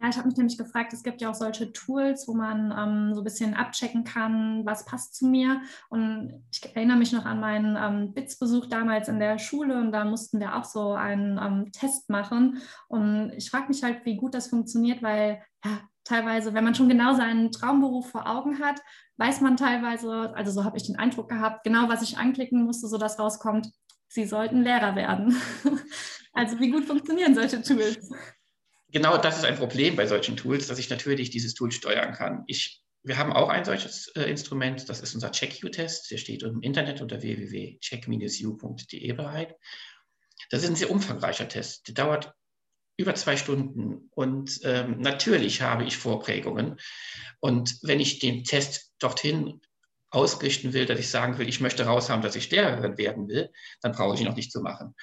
Ja, 0.00 0.10
ich 0.10 0.16
habe 0.16 0.28
mich 0.28 0.36
nämlich 0.36 0.58
gefragt, 0.58 0.92
es 0.92 1.02
gibt 1.02 1.22
ja 1.22 1.30
auch 1.30 1.34
solche 1.34 1.72
Tools, 1.72 2.26
wo 2.28 2.34
man 2.34 2.74
ähm, 2.76 3.14
so 3.14 3.20
ein 3.20 3.24
bisschen 3.24 3.54
abchecken 3.54 4.04
kann, 4.04 4.66
was 4.66 4.84
passt 4.84 5.14
zu 5.14 5.26
mir. 5.26 5.62
Und 5.88 6.44
ich 6.52 6.62
erinnere 6.74 6.98
mich 6.98 7.12
noch 7.12 7.24
an 7.24 7.40
meinen 7.40 7.76
ähm, 7.76 8.12
BITS-Besuch 8.12 8.66
damals 8.66 9.08
in 9.08 9.18
der 9.18 9.38
Schule 9.38 9.78
und 9.78 9.92
da 9.92 10.04
mussten 10.04 10.40
wir 10.40 10.56
auch 10.56 10.64
so 10.64 10.92
einen 10.92 11.38
ähm, 11.38 11.72
Test 11.72 12.10
machen. 12.10 12.60
Und 12.88 13.32
ich 13.36 13.50
frage 13.50 13.68
mich 13.68 13.82
halt, 13.82 14.04
wie 14.04 14.16
gut 14.16 14.34
das 14.34 14.48
funktioniert, 14.48 15.02
weil 15.02 15.42
ja, 15.64 15.80
teilweise, 16.02 16.52
wenn 16.54 16.64
man 16.64 16.74
schon 16.74 16.88
genau 16.88 17.14
seinen 17.14 17.50
Traumberuf 17.50 18.10
vor 18.10 18.28
Augen 18.28 18.58
hat, 18.58 18.80
weiß 19.16 19.40
man 19.40 19.56
teilweise, 19.56 20.34
also 20.34 20.50
so 20.50 20.64
habe 20.64 20.76
ich 20.76 20.84
den 20.84 20.98
Eindruck 20.98 21.28
gehabt, 21.28 21.64
genau 21.64 21.88
was 21.88 22.02
ich 22.02 22.18
anklicken 22.18 22.64
musste, 22.64 22.88
sodass 22.88 23.18
rauskommt, 23.18 23.70
Sie 24.08 24.26
sollten 24.26 24.62
Lehrer 24.62 24.96
werden. 24.96 25.34
also 26.34 26.60
wie 26.60 26.70
gut 26.70 26.84
funktionieren 26.84 27.34
solche 27.34 27.62
Tools? 27.62 28.10
Genau 28.90 29.16
das 29.16 29.38
ist 29.38 29.44
ein 29.44 29.56
Problem 29.56 29.96
bei 29.96 30.06
solchen 30.06 30.36
Tools, 30.36 30.66
dass 30.68 30.78
ich 30.78 30.90
natürlich 30.90 31.30
dieses 31.30 31.54
Tool 31.54 31.72
steuern 31.72 32.12
kann. 32.12 32.44
Ich, 32.46 32.82
wir 33.02 33.16
haben 33.16 33.32
auch 33.32 33.48
ein 33.48 33.64
solches 33.64 34.08
äh, 34.14 34.22
Instrument, 34.22 34.88
das 34.88 35.00
ist 35.00 35.14
unser 35.14 35.32
Check-U-Test. 35.32 36.10
Der 36.10 36.18
steht 36.18 36.42
im 36.42 36.60
Internet 36.62 37.00
unter 37.00 37.22
www.check-u.de 37.22 39.12
bereit. 39.12 39.56
Das 40.50 40.62
ist 40.62 40.68
ein 40.68 40.76
sehr 40.76 40.90
umfangreicher 40.90 41.48
Test. 41.48 41.88
Der 41.88 41.94
dauert 41.94 42.34
über 42.96 43.14
zwei 43.14 43.36
Stunden. 43.36 44.08
Und 44.10 44.60
ähm, 44.62 45.00
natürlich 45.00 45.62
habe 45.62 45.84
ich 45.84 45.96
Vorprägungen. 45.96 46.76
Und 47.40 47.78
wenn 47.82 48.00
ich 48.00 48.18
den 48.20 48.44
Test 48.44 48.92
dorthin 48.98 49.60
ausrichten 50.10 50.72
will, 50.72 50.86
dass 50.86 51.00
ich 51.00 51.08
sagen 51.08 51.38
will, 51.38 51.48
ich 51.48 51.60
möchte 51.60 51.86
raushaben, 51.86 52.22
dass 52.22 52.36
ich 52.36 52.50
Lehrerin 52.50 52.96
werden 52.96 53.28
will, 53.28 53.50
dann 53.80 53.92
brauche 53.92 54.14
ich 54.14 54.20
ihn 54.20 54.26
noch 54.26 54.36
nicht 54.36 54.52
zu 54.52 54.60
machen. 54.60 54.94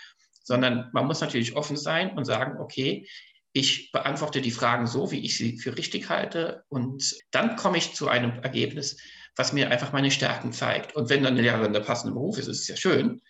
Sondern 0.51 0.89
man 0.91 1.07
muss 1.07 1.21
natürlich 1.21 1.55
offen 1.55 1.77
sein 1.77 2.17
und 2.17 2.25
sagen, 2.25 2.59
okay, 2.59 3.07
ich 3.53 3.93
beantworte 3.93 4.41
die 4.41 4.51
Fragen 4.51 4.85
so, 4.85 5.11
wie 5.11 5.23
ich 5.23 5.37
sie 5.37 5.57
für 5.57 5.77
richtig 5.77 6.09
halte. 6.09 6.65
Und 6.67 7.15
dann 7.31 7.55
komme 7.55 7.77
ich 7.77 7.93
zu 7.93 8.09
einem 8.09 8.43
Ergebnis, 8.43 8.97
was 9.37 9.53
mir 9.53 9.71
einfach 9.71 9.93
meine 9.93 10.11
Stärken 10.11 10.51
zeigt. 10.51 10.93
Und 10.93 11.09
wenn 11.09 11.23
dann 11.23 11.35
eine 11.35 11.41
Lehrerin 11.43 11.71
der 11.71 11.79
passende 11.79 12.13
Beruf 12.13 12.37
ist, 12.37 12.49
ist 12.49 12.63
es 12.63 12.67
ja 12.67 12.75
schön. 12.75 13.21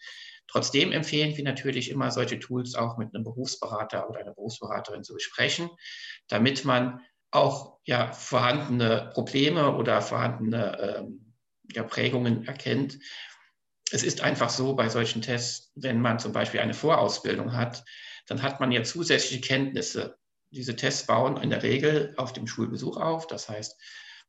Trotzdem 0.47 0.91
empfehlen 0.91 1.38
wir 1.38 1.44
natürlich 1.44 1.91
immer 1.91 2.09
solche 2.09 2.39
Tools 2.39 2.73
auch 2.73 2.97
mit 2.97 3.13
einem 3.13 3.23
Berufsberater 3.23 4.09
oder 4.09 4.21
einer 4.21 4.33
Berufsberaterin 4.33 5.03
zu 5.03 5.13
besprechen, 5.13 5.69
damit 6.27 6.65
man 6.65 7.01
auch 7.29 7.77
ja, 7.85 8.12
vorhandene 8.12 9.12
Probleme 9.13 9.75
oder 9.75 10.01
vorhandene 10.01 10.97
ähm, 10.97 11.35
ja, 11.71 11.83
Prägungen 11.83 12.47
erkennt. 12.47 12.97
Es 13.91 14.03
ist 14.03 14.21
einfach 14.21 14.49
so 14.49 14.75
bei 14.75 14.89
solchen 14.89 15.21
Tests, 15.21 15.71
wenn 15.75 16.01
man 16.01 16.19
zum 16.19 16.31
Beispiel 16.31 16.61
eine 16.61 16.73
Vorausbildung 16.73 17.53
hat, 17.53 17.83
dann 18.27 18.41
hat 18.41 18.59
man 18.59 18.71
ja 18.71 18.83
zusätzliche 18.83 19.41
Kenntnisse. 19.41 20.17
Diese 20.51 20.75
Tests 20.75 21.05
bauen 21.05 21.38
in 21.38 21.49
der 21.49 21.63
Regel 21.63 22.13
auf 22.17 22.33
dem 22.33 22.47
Schulbesuch 22.47 22.97
auf. 22.97 23.27
Das 23.27 23.49
heißt, 23.49 23.79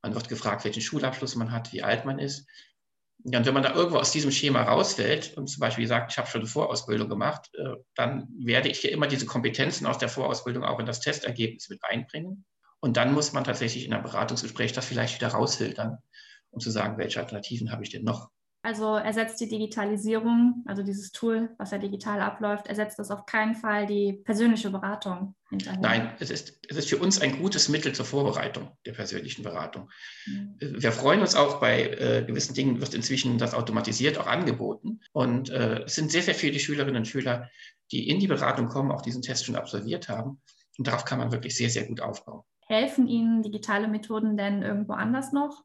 man 0.03 0.15
wird 0.15 0.29
gefragt, 0.29 0.65
welchen 0.65 0.83
Schulabschluss 0.83 1.37
man 1.37 1.53
hat, 1.53 1.73
wie 1.73 1.83
alt 1.83 2.05
man 2.05 2.19
ist. 2.19 2.47
Und 3.25 3.47
wenn 3.47 3.55
man 3.55 3.63
da 3.63 3.73
irgendwo 3.73 3.99
aus 3.99 4.11
diesem 4.11 4.33
Schema 4.33 4.63
rausfällt 4.63 5.37
und 5.37 5.47
zum 5.47 5.61
Beispiel 5.61 5.87
sagt, 5.87 6.11
ich 6.11 6.19
habe 6.19 6.29
schon 6.29 6.41
eine 6.41 6.51
Vorausbildung 6.51 7.09
gemacht, 7.09 7.51
äh, 7.55 7.77
dann 7.95 8.29
werde 8.37 8.69
ich 8.69 8.81
hier 8.81 8.91
immer 8.91 9.07
diese 9.07 9.27
Kompetenzen 9.27 9.87
aus 9.87 9.99
der 9.99 10.09
Vorausbildung 10.09 10.65
auch 10.65 10.81
in 10.81 10.87
das 10.87 11.01
Testergebnis 11.01 11.69
mit 11.69 11.79
einbringen. 11.85 12.45
Und 12.81 12.97
dann 12.97 13.15
muss 13.15 13.33
man 13.33 13.45
tatsächlich 13.45 13.85
in 13.87 13.93
einem 13.93 14.03
Beratungsgespräch 14.03 14.73
das 14.73 14.87
vielleicht 14.87 15.15
wieder 15.15 15.29
rausfiltern, 15.29 15.99
um 16.51 16.59
zu 16.59 16.71
sagen, 16.71 16.99
welche 16.99 17.21
Alternativen 17.21 17.71
habe 17.71 17.85
ich 17.85 17.91
denn 17.91 18.03
noch. 18.03 18.31
Also 18.65 18.95
ersetzt 18.95 19.41
die 19.41 19.49
Digitalisierung, 19.49 20.63
also 20.67 20.85
dieses 20.85 21.11
Tool, 21.11 21.51
was 21.59 21.73
ja 21.73 21.79
digital 21.79 22.21
abläuft, 22.21 22.69
ersetzt 22.69 22.97
das 23.01 23.11
auf 23.11 23.27
keinen 23.27 23.57
Fall 23.57 23.87
die 23.87 24.13
persönliche 24.13 24.71
Beratung 24.71 25.35
hinterher. 25.51 25.81
Nein, 25.81 26.13
es 26.21 26.31
ist, 26.31 26.61
es 26.69 26.77
ist 26.77 26.89
für 26.89 26.99
uns 26.99 27.21
ein 27.21 27.41
gutes 27.41 27.69
Mittel 27.69 27.93
zur 27.93 28.05
Vorbereitung 28.05 28.71
der 28.87 28.93
persönlichen 28.93 29.43
Beratung. 29.43 29.91
Mhm. 30.27 30.55
Wir 30.61 30.93
freuen 30.93 31.23
uns 31.23 31.35
auch 31.35 31.59
bei 31.59 31.89
äh, 31.89 32.25
gewissen 32.25 32.55
Dingen, 32.55 32.81
wird 32.81 32.95
inzwischen 32.95 33.37
das 33.37 33.53
automatisiert 33.53 34.17
auch 34.17 34.29
angeboten. 34.29 35.01
Und 35.11 35.51
äh, 35.51 35.83
es 35.83 35.97
sind 35.97 36.13
sehr, 36.13 36.23
sehr 36.23 36.37
viele 36.37 36.61
Schülerinnen 36.61 36.99
und 36.99 37.09
Schüler, 37.09 37.51
die 37.91 38.09
in 38.09 38.21
die 38.21 38.29
Beratung 38.29 38.69
kommen, 38.69 38.93
auch 38.93 39.03
diesen 39.03 39.23
Test 39.23 39.45
schon 39.45 39.57
absolviert 39.57 40.09
haben. 40.09 40.41
Und 40.79 40.87
darauf 40.87 41.05
kann 41.05 41.19
man 41.19 41.33
wirklich 41.33 41.57
sehr, 41.57 41.69
sehr 41.69 41.87
gut 41.87 42.01
aufbauen. 42.01 42.43
Helfen 42.69 43.09
Ihnen 43.09 43.43
digitale 43.43 43.89
Methoden 43.89 44.37
denn 44.37 44.63
irgendwo 44.63 44.93
anders 44.93 45.33
noch? 45.33 45.65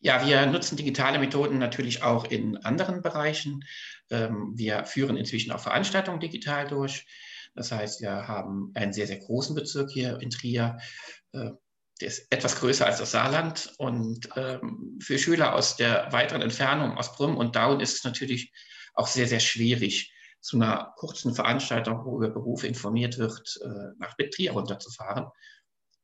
Ja, 0.00 0.26
wir 0.26 0.46
nutzen 0.46 0.76
digitale 0.76 1.18
Methoden 1.18 1.58
natürlich 1.58 2.02
auch 2.02 2.24
in 2.24 2.56
anderen 2.58 3.02
Bereichen. 3.02 3.64
Ähm, 4.10 4.52
wir 4.56 4.84
führen 4.86 5.16
inzwischen 5.16 5.52
auch 5.52 5.60
Veranstaltungen 5.60 6.20
digital 6.20 6.66
durch. 6.66 7.06
Das 7.54 7.70
heißt, 7.70 8.00
wir 8.00 8.26
haben 8.26 8.70
einen 8.74 8.94
sehr, 8.94 9.06
sehr 9.06 9.18
großen 9.18 9.54
Bezirk 9.54 9.90
hier 9.90 10.18
in 10.20 10.30
Trier. 10.30 10.78
Äh, 11.32 11.50
der 12.00 12.08
ist 12.08 12.26
etwas 12.30 12.56
größer 12.56 12.86
als 12.86 12.98
das 12.98 13.10
Saarland. 13.10 13.74
Und 13.76 14.28
ähm, 14.36 14.98
für 15.02 15.18
Schüler 15.18 15.54
aus 15.54 15.76
der 15.76 16.10
weiteren 16.12 16.40
Entfernung, 16.40 16.96
aus 16.96 17.14
Brüm 17.14 17.36
und 17.36 17.54
Daun, 17.54 17.80
ist 17.80 17.96
es 17.96 18.04
natürlich 18.04 18.52
auch 18.94 19.06
sehr, 19.06 19.26
sehr 19.26 19.40
schwierig, 19.40 20.12
zu 20.40 20.56
einer 20.56 20.94
kurzen 20.96 21.34
Veranstaltung, 21.34 22.06
wo 22.06 22.16
über 22.16 22.30
Berufe 22.30 22.66
informiert 22.66 23.18
wird, 23.18 23.60
äh, 23.62 23.94
nach 23.98 24.16
Trier 24.16 24.52
runterzufahren. 24.52 25.26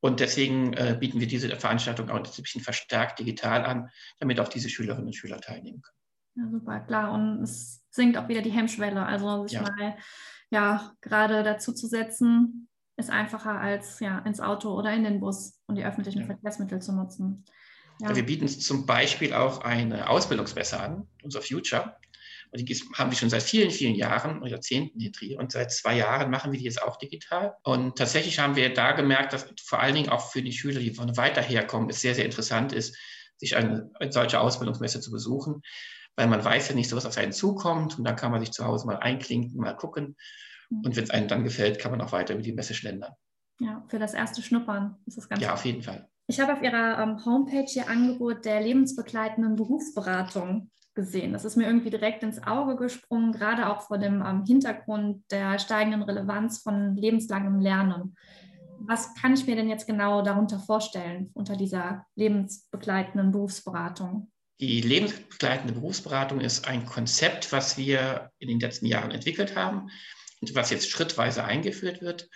Und 0.06 0.20
deswegen 0.20 0.72
äh, 0.74 0.96
bieten 0.98 1.20
wir 1.20 1.26
diese 1.26 1.48
Veranstaltung 1.56 2.10
auch 2.10 2.16
ein 2.16 2.22
bisschen 2.22 2.62
verstärkt 2.62 3.18
digital 3.18 3.64
an, 3.64 3.90
damit 4.20 4.40
auch 4.40 4.48
diese 4.48 4.68
Schülerinnen 4.68 5.06
und 5.06 5.16
Schüler 5.16 5.40
teilnehmen 5.40 5.82
können. 5.82 5.96
Ja, 6.36 6.50
super, 6.50 6.80
klar. 6.80 7.12
Und 7.12 7.42
es 7.42 7.82
sinkt 7.90 8.16
auch 8.16 8.28
wieder 8.28 8.42
die 8.42 8.50
Hemmschwelle. 8.50 9.04
Also 9.04 9.46
sich 9.46 9.52
ja. 9.52 9.62
mal 9.62 9.96
ja, 10.50 10.92
gerade 11.00 11.42
dazu 11.42 11.72
zu 11.72 11.86
setzen, 11.86 12.68
ist 12.96 13.10
einfacher 13.10 13.60
als 13.60 14.00
ja, 14.00 14.20
ins 14.20 14.40
Auto 14.40 14.72
oder 14.72 14.92
in 14.92 15.04
den 15.04 15.20
Bus 15.20 15.60
und 15.66 15.76
die 15.76 15.84
öffentlichen 15.84 16.20
ja. 16.20 16.26
Verkehrsmittel 16.26 16.80
zu 16.80 16.94
nutzen. 16.94 17.44
Ja. 18.00 18.14
Wir 18.14 18.24
bieten 18.24 18.46
zum 18.46 18.84
Beispiel 18.84 19.32
auch 19.32 19.62
eine 19.62 20.08
Ausbildungsmesse 20.08 20.78
an, 20.78 21.08
unser 21.22 21.40
Future. 21.40 21.96
Die 22.56 22.74
haben 22.94 23.10
wir 23.10 23.16
schon 23.16 23.30
seit 23.30 23.42
vielen, 23.42 23.70
vielen 23.70 23.94
Jahren 23.94 24.44
Jahrzehnten 24.46 25.00
in 25.00 25.12
Trier 25.12 25.38
und 25.38 25.52
seit 25.52 25.72
zwei 25.72 25.96
Jahren 25.96 26.30
machen 26.30 26.52
wir 26.52 26.58
die 26.58 26.64
jetzt 26.64 26.82
auch 26.82 26.96
digital. 26.96 27.56
Und 27.62 27.96
tatsächlich 27.96 28.38
haben 28.38 28.56
wir 28.56 28.72
da 28.72 28.92
gemerkt, 28.92 29.32
dass 29.32 29.46
vor 29.64 29.80
allen 29.80 29.94
Dingen 29.94 30.08
auch 30.08 30.30
für 30.30 30.42
die 30.42 30.52
Schüler, 30.52 30.80
die 30.80 30.94
von 30.94 31.16
weiter 31.16 31.42
herkommen, 31.42 31.90
es 31.90 32.00
sehr, 32.00 32.14
sehr 32.14 32.24
interessant 32.24 32.72
ist, 32.72 32.96
sich 33.36 33.56
eine, 33.56 33.90
eine 34.00 34.12
solche 34.12 34.40
Ausbildungsmesse 34.40 35.00
zu 35.00 35.10
besuchen, 35.10 35.62
weil 36.16 36.26
man 36.26 36.44
weiß 36.44 36.68
ja 36.68 36.74
nicht 36.74 36.88
so, 36.88 36.96
was 36.96 37.06
auf 37.06 37.16
einen 37.18 37.32
zukommt 37.32 37.98
und 37.98 38.04
dann 38.04 38.16
kann 38.16 38.30
man 38.30 38.40
sich 38.40 38.52
zu 38.52 38.64
Hause 38.64 38.86
mal 38.86 38.96
einklinken, 38.96 39.60
mal 39.60 39.76
gucken. 39.76 40.16
Mhm. 40.70 40.84
Und 40.84 40.96
wenn 40.96 41.04
es 41.04 41.10
einem 41.10 41.28
dann 41.28 41.44
gefällt, 41.44 41.78
kann 41.78 41.90
man 41.90 42.00
auch 42.00 42.12
weiter 42.12 42.34
über 42.34 42.42
die 42.42 42.52
Messe 42.52 42.74
schlendern. 42.74 43.12
Ja, 43.58 43.84
für 43.88 43.98
das 43.98 44.14
erste 44.14 44.42
Schnuppern 44.42 44.96
ist 45.06 45.16
das 45.16 45.28
ganz 45.28 45.42
Ja, 45.42 45.54
auf 45.54 45.64
jeden 45.64 45.82
Fall. 45.82 46.08
Ich 46.28 46.40
habe 46.40 46.54
auf 46.54 46.62
Ihrer 46.62 46.98
ähm, 46.98 47.24
Homepage 47.24 47.70
Ihr 47.74 47.88
Angebot 47.88 48.44
der 48.44 48.60
lebensbegleitenden 48.60 49.54
Berufsberatung 49.54 50.70
gesehen. 50.94 51.32
Das 51.32 51.44
ist 51.44 51.56
mir 51.56 51.66
irgendwie 51.66 51.90
direkt 51.90 52.24
ins 52.24 52.42
Auge 52.42 52.74
gesprungen, 52.74 53.32
gerade 53.32 53.68
auch 53.68 53.82
vor 53.82 53.98
dem 53.98 54.24
ähm, 54.26 54.44
Hintergrund 54.44 55.22
der 55.30 55.58
steigenden 55.60 56.02
Relevanz 56.02 56.58
von 56.58 56.96
lebenslangem 56.96 57.60
Lernen. 57.60 58.16
Was 58.80 59.14
kann 59.14 59.34
ich 59.34 59.46
mir 59.46 59.54
denn 59.54 59.68
jetzt 59.68 59.86
genau 59.86 60.22
darunter 60.22 60.58
vorstellen, 60.58 61.30
unter 61.34 61.56
dieser 61.56 62.04
lebensbegleitenden 62.16 63.30
Berufsberatung? 63.30 64.30
Die 64.58 64.80
lebensbegleitende 64.80 65.74
Berufsberatung 65.74 66.40
ist 66.40 66.66
ein 66.66 66.86
Konzept, 66.86 67.52
was 67.52 67.76
wir 67.76 68.30
in 68.38 68.48
den 68.48 68.58
letzten 68.58 68.86
Jahren 68.86 69.12
entwickelt 69.12 69.54
haben 69.54 69.90
und 70.40 70.54
was 70.54 70.70
jetzt 70.70 70.90
schrittweise 70.90 71.44
eingeführt 71.44 72.00
wird 72.00 72.28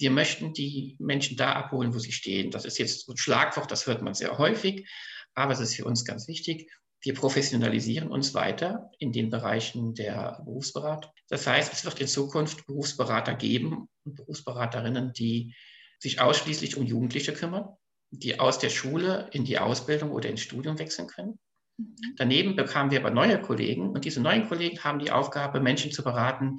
wir 0.00 0.10
möchten 0.10 0.54
die 0.54 0.96
Menschen 0.98 1.36
da 1.36 1.52
abholen, 1.52 1.94
wo 1.94 1.98
sie 1.98 2.12
stehen. 2.12 2.50
Das 2.50 2.64
ist 2.64 2.78
jetzt 2.78 3.08
ein 3.08 3.16
Schlagwort, 3.18 3.70
das 3.70 3.86
hört 3.86 4.02
man 4.02 4.14
sehr 4.14 4.38
häufig, 4.38 4.88
aber 5.34 5.52
es 5.52 5.60
ist 5.60 5.74
für 5.74 5.84
uns 5.84 6.04
ganz 6.04 6.26
wichtig. 6.26 6.70
Wir 7.02 7.14
professionalisieren 7.14 8.10
uns 8.10 8.34
weiter 8.34 8.90
in 8.98 9.12
den 9.12 9.30
Bereichen 9.30 9.94
der 9.94 10.42
Berufsberatung. 10.44 11.12
Das 11.28 11.46
heißt, 11.46 11.72
es 11.72 11.84
wird 11.84 12.00
in 12.00 12.08
Zukunft 12.08 12.66
Berufsberater 12.66 13.34
geben 13.34 13.88
und 14.04 14.16
Berufsberaterinnen, 14.16 15.12
die 15.12 15.54
sich 15.98 16.20
ausschließlich 16.20 16.76
um 16.76 16.84
Jugendliche 16.84 17.32
kümmern, 17.32 17.68
die 18.10 18.40
aus 18.40 18.58
der 18.58 18.70
Schule 18.70 19.28
in 19.32 19.44
die 19.44 19.58
Ausbildung 19.58 20.10
oder 20.10 20.30
ins 20.30 20.40
Studium 20.40 20.78
wechseln 20.78 21.08
können. 21.08 21.38
Mhm. 21.78 21.96
Daneben 22.16 22.56
bekamen 22.56 22.90
wir 22.90 23.00
aber 23.00 23.10
neue 23.10 23.40
Kollegen 23.40 23.90
und 23.90 24.04
diese 24.04 24.20
neuen 24.20 24.48
Kollegen 24.48 24.82
haben 24.82 24.98
die 24.98 25.10
Aufgabe, 25.10 25.60
Menschen 25.60 25.92
zu 25.92 26.02
beraten, 26.02 26.58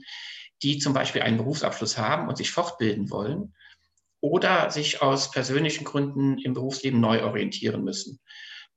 die 0.63 0.77
zum 0.77 0.93
Beispiel 0.93 1.21
einen 1.21 1.37
Berufsabschluss 1.37 1.97
haben 1.97 2.27
und 2.27 2.37
sich 2.37 2.51
fortbilden 2.51 3.09
wollen 3.09 3.53
oder 4.19 4.69
sich 4.69 5.01
aus 5.01 5.31
persönlichen 5.31 5.83
Gründen 5.83 6.37
im 6.37 6.53
Berufsleben 6.53 6.99
neu 6.99 7.23
orientieren 7.23 7.83
müssen. 7.83 8.19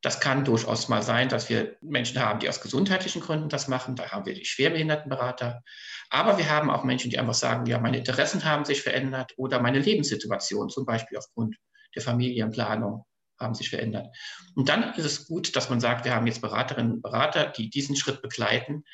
Das 0.00 0.20
kann 0.20 0.44
durchaus 0.44 0.88
mal 0.88 1.02
sein, 1.02 1.30
dass 1.30 1.48
wir 1.48 1.76
Menschen 1.80 2.20
haben, 2.20 2.38
die 2.38 2.48
aus 2.48 2.60
gesundheitlichen 2.60 3.22
Gründen 3.22 3.48
das 3.48 3.68
machen. 3.68 3.96
Da 3.96 4.10
haben 4.10 4.26
wir 4.26 4.34
die 4.34 4.44
Schwerbehindertenberater. 4.44 5.62
Aber 6.10 6.36
wir 6.36 6.50
haben 6.50 6.70
auch 6.70 6.84
Menschen, 6.84 7.10
die 7.10 7.18
einfach 7.18 7.34
sagen, 7.34 7.64
ja, 7.66 7.78
meine 7.78 7.98
Interessen 7.98 8.44
haben 8.44 8.66
sich 8.66 8.82
verändert 8.82 9.32
oder 9.36 9.60
meine 9.60 9.78
Lebenssituation, 9.78 10.68
zum 10.68 10.84
Beispiel 10.84 11.16
aufgrund 11.16 11.56
der 11.94 12.02
Familienplanung, 12.02 13.06
haben 13.40 13.54
sich 13.54 13.70
verändert. 13.70 14.14
Und 14.54 14.68
dann 14.68 14.92
ist 14.94 15.06
es 15.06 15.26
gut, 15.26 15.56
dass 15.56 15.70
man 15.70 15.80
sagt, 15.80 16.04
wir 16.04 16.14
haben 16.14 16.26
jetzt 16.26 16.42
Beraterinnen 16.42 16.92
und 16.92 17.02
Berater, 17.02 17.46
die 17.46 17.70
diesen 17.70 17.96
Schritt 17.96 18.20
begleiten 18.20 18.84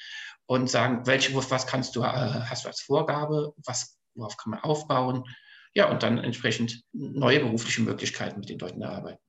und 0.51 0.69
sagen, 0.69 1.07
welche, 1.07 1.33
was 1.33 1.67
kannst 1.69 1.95
du, 1.95 2.01
äh, 2.01 2.07
hast 2.07 2.65
du 2.65 2.69
als 2.69 2.81
Vorgabe, 2.81 3.55
was, 3.65 4.01
worauf 4.17 4.37
kann 4.37 4.51
man 4.51 4.61
aufbauen? 4.61 5.23
Ja, 5.75 5.89
und 5.89 6.03
dann 6.03 6.19
entsprechend 6.19 6.83
neue 6.93 7.39
berufliche 7.39 7.83
Möglichkeiten 7.83 8.41
mit 8.41 8.49
den 8.49 8.59
Leuten 8.59 8.83
erarbeiten. 8.83 9.23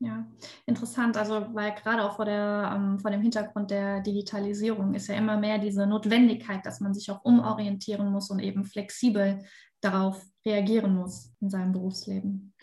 Ja, 0.00 0.26
interessant. 0.64 1.18
Also, 1.18 1.48
weil 1.52 1.74
gerade 1.74 2.02
auch 2.02 2.16
vor, 2.16 2.24
der, 2.24 2.72
ähm, 2.74 2.98
vor 2.98 3.10
dem 3.10 3.20
Hintergrund 3.20 3.70
der 3.72 4.00
Digitalisierung 4.00 4.94
ist 4.94 5.08
ja 5.08 5.16
immer 5.16 5.36
mehr 5.36 5.58
diese 5.58 5.86
Notwendigkeit, 5.86 6.64
dass 6.64 6.80
man 6.80 6.94
sich 6.94 7.10
auch 7.10 7.22
umorientieren 7.24 8.10
muss 8.10 8.30
und 8.30 8.38
eben 8.38 8.64
flexibel 8.64 9.44
darauf 9.82 10.24
reagieren 10.46 10.96
muss 10.96 11.34
in 11.42 11.50
seinem 11.50 11.72
Berufsleben. 11.72 12.54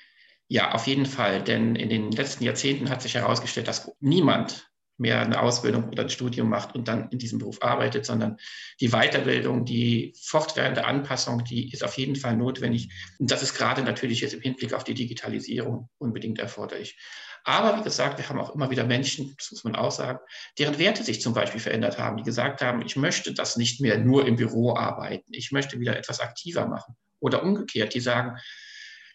Ja, 0.47 0.71
auf 0.71 0.87
jeden 0.87 1.05
Fall. 1.05 1.43
Denn 1.43 1.75
in 1.75 1.89
den 1.89 2.11
letzten 2.11 2.45
Jahrzehnten 2.45 2.89
hat 2.89 3.03
sich 3.03 3.13
herausgestellt, 3.13 3.67
dass 3.67 3.95
niemand 3.99 4.70
mehr 5.01 5.19
eine 5.19 5.41
Ausbildung 5.41 5.89
oder 5.89 6.03
ein 6.03 6.09
Studium 6.09 6.47
macht 6.47 6.75
und 6.75 6.87
dann 6.87 7.09
in 7.09 7.17
diesem 7.17 7.39
Beruf 7.39 7.61
arbeitet, 7.61 8.05
sondern 8.05 8.37
die 8.79 8.89
Weiterbildung, 8.89 9.65
die 9.65 10.13
fortwährende 10.21 10.85
Anpassung, 10.85 11.43
die 11.43 11.73
ist 11.73 11.83
auf 11.83 11.97
jeden 11.97 12.15
Fall 12.15 12.37
notwendig. 12.37 12.89
Und 13.19 13.31
das 13.31 13.41
ist 13.41 13.55
gerade 13.55 13.81
natürlich 13.81 14.21
jetzt 14.21 14.33
im 14.33 14.41
Hinblick 14.41 14.73
auf 14.73 14.83
die 14.83 14.93
Digitalisierung 14.93 15.89
unbedingt 15.97 16.39
erforderlich. 16.39 16.97
Aber 17.43 17.79
wie 17.79 17.83
gesagt, 17.83 18.19
wir 18.19 18.29
haben 18.29 18.39
auch 18.39 18.53
immer 18.53 18.69
wieder 18.69 18.83
Menschen, 18.83 19.33
das 19.37 19.49
muss 19.51 19.63
man 19.63 19.75
auch 19.75 19.91
sagen, 19.91 20.19
deren 20.59 20.77
Werte 20.77 21.03
sich 21.03 21.21
zum 21.21 21.33
Beispiel 21.33 21.59
verändert 21.59 21.97
haben, 21.97 22.17
die 22.17 22.23
gesagt 22.23 22.61
haben, 22.61 22.85
ich 22.85 22.95
möchte 22.95 23.33
das 23.33 23.57
nicht 23.57 23.81
mehr 23.81 23.97
nur 23.97 24.27
im 24.27 24.35
Büro 24.35 24.75
arbeiten, 24.75 25.33
ich 25.33 25.51
möchte 25.51 25.79
wieder 25.79 25.97
etwas 25.97 26.19
aktiver 26.19 26.67
machen. 26.67 26.95
Oder 27.19 27.41
umgekehrt, 27.41 27.95
die 27.95 27.99
sagen, 27.99 28.37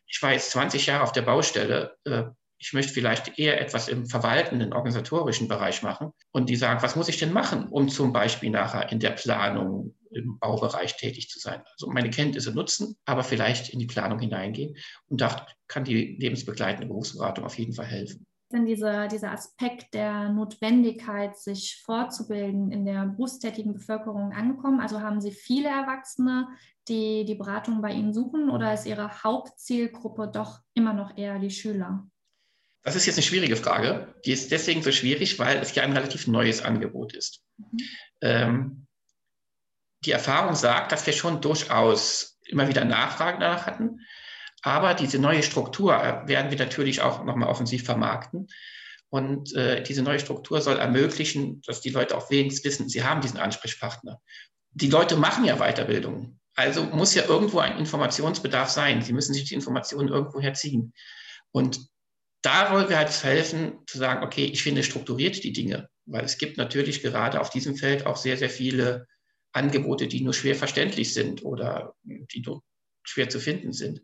ich 0.08 0.20
war 0.22 0.32
jetzt 0.32 0.50
20 0.50 0.86
Jahre 0.86 1.04
auf 1.04 1.12
der 1.12 1.22
Baustelle, 1.22 1.96
äh, 2.04 2.24
ich 2.58 2.72
möchte 2.72 2.92
vielleicht 2.92 3.38
eher 3.38 3.60
etwas 3.60 3.88
im 3.88 4.06
verwaltenden, 4.06 4.72
organisatorischen 4.72 5.48
Bereich 5.48 5.82
machen. 5.82 6.12
Und 6.32 6.48
die 6.48 6.56
sagen, 6.56 6.82
was 6.82 6.96
muss 6.96 7.08
ich 7.08 7.18
denn 7.18 7.32
machen, 7.32 7.68
um 7.68 7.88
zum 7.88 8.12
Beispiel 8.12 8.50
nachher 8.50 8.90
in 8.90 9.00
der 9.00 9.10
Planung 9.10 9.94
im 10.10 10.38
Baubereich 10.38 10.96
tätig 10.96 11.28
zu 11.28 11.38
sein? 11.38 11.62
Also 11.72 11.88
meine 11.88 12.10
Kenntnisse 12.10 12.52
nutzen, 12.52 12.96
aber 13.04 13.22
vielleicht 13.25 13.68
in 13.70 13.78
die 13.78 13.86
Planung 13.86 14.18
hineingehen. 14.18 14.76
Und 15.08 15.20
da 15.20 15.46
kann 15.68 15.84
die 15.84 16.16
lebensbegleitende 16.18 16.86
Berufsberatung 16.86 17.44
auf 17.44 17.58
jeden 17.58 17.75
Fall 17.75 17.86
helfen. 17.86 18.26
Denn 18.52 18.64
dieser, 18.64 19.08
dieser 19.08 19.32
Aspekt 19.32 19.92
der 19.92 20.28
Notwendigkeit, 20.28 21.36
sich 21.36 21.82
fortzubilden, 21.84 22.70
in 22.70 22.86
der 22.86 23.06
berufstätigen 23.06 23.75
Bevölkerung 23.75 24.32
angekommen? 24.32 24.80
Also 24.80 25.00
haben 25.00 25.20
Sie 25.20 25.32
viele 25.32 25.68
Erwachsene, 25.68 26.46
die 26.88 27.25
die 27.25 27.34
Beratung 27.34 27.82
bei 27.82 27.90
Ihnen 27.90 28.14
suchen 28.14 28.48
oder 28.48 28.72
ist 28.72 28.86
Ihre 28.86 29.25
Hauptzielgruppe 29.25 30.30
doch 30.32 30.60
immer 30.75 30.92
noch 30.92 31.18
eher 31.18 31.40
die 31.40 31.50
Schüler? 31.50 32.06
Das 32.86 32.94
ist 32.94 33.04
jetzt 33.04 33.16
eine 33.16 33.24
schwierige 33.24 33.56
Frage. 33.56 34.14
Die 34.24 34.30
ist 34.30 34.52
deswegen 34.52 34.80
so 34.80 34.92
schwierig, 34.92 35.40
weil 35.40 35.58
es 35.58 35.74
ja 35.74 35.82
ein 35.82 35.92
relativ 35.92 36.28
neues 36.28 36.62
Angebot 36.62 37.14
ist. 37.16 37.42
Mhm. 37.58 37.78
Ähm, 38.22 38.86
die 40.04 40.12
Erfahrung 40.12 40.54
sagt, 40.54 40.92
dass 40.92 41.04
wir 41.04 41.12
schon 41.12 41.40
durchaus 41.40 42.38
immer 42.44 42.68
wieder 42.68 42.84
Nachfragen 42.84 43.40
danach 43.40 43.66
hatten. 43.66 44.02
Aber 44.62 44.94
diese 44.94 45.18
neue 45.18 45.42
Struktur 45.42 45.94
werden 46.26 46.52
wir 46.52 46.58
natürlich 46.58 47.00
auch 47.00 47.24
nochmal 47.24 47.48
offensiv 47.48 47.82
vermarkten. 47.82 48.46
Und 49.08 49.52
äh, 49.56 49.82
diese 49.82 50.02
neue 50.02 50.20
Struktur 50.20 50.60
soll 50.60 50.78
ermöglichen, 50.78 51.62
dass 51.62 51.80
die 51.80 51.90
Leute 51.90 52.16
auch 52.16 52.30
wenigstens 52.30 52.64
wissen, 52.64 52.88
sie 52.88 53.02
haben 53.02 53.20
diesen 53.20 53.40
Ansprechpartner. 53.40 54.20
Die 54.70 54.90
Leute 54.90 55.16
machen 55.16 55.44
ja 55.44 55.56
Weiterbildung. 55.56 56.38
Also 56.54 56.84
muss 56.84 57.16
ja 57.16 57.24
irgendwo 57.24 57.58
ein 57.58 57.78
Informationsbedarf 57.78 58.70
sein. 58.70 59.02
Sie 59.02 59.12
müssen 59.12 59.34
sich 59.34 59.48
die 59.48 59.54
Informationen 59.54 60.08
irgendwo 60.08 60.40
herziehen. 60.40 60.92
Und 61.50 61.80
da 62.46 62.72
wollen 62.72 62.88
wir 62.88 62.96
halt 62.96 63.24
helfen, 63.24 63.80
zu 63.86 63.98
sagen, 63.98 64.24
okay, 64.24 64.44
ich 64.44 64.62
finde 64.62 64.84
strukturiert 64.84 65.42
die 65.42 65.52
Dinge, 65.52 65.88
weil 66.04 66.24
es 66.24 66.38
gibt 66.38 66.58
natürlich 66.58 67.02
gerade 67.02 67.40
auf 67.40 67.50
diesem 67.50 67.74
Feld 67.74 68.06
auch 68.06 68.16
sehr, 68.16 68.36
sehr 68.36 68.50
viele 68.50 69.08
Angebote, 69.52 70.06
die 70.06 70.22
nur 70.22 70.32
schwer 70.32 70.54
verständlich 70.54 71.12
sind 71.12 71.44
oder 71.44 71.96
die 72.04 72.42
nur 72.46 72.62
schwer 73.02 73.28
zu 73.28 73.40
finden 73.40 73.72
sind. 73.72 74.00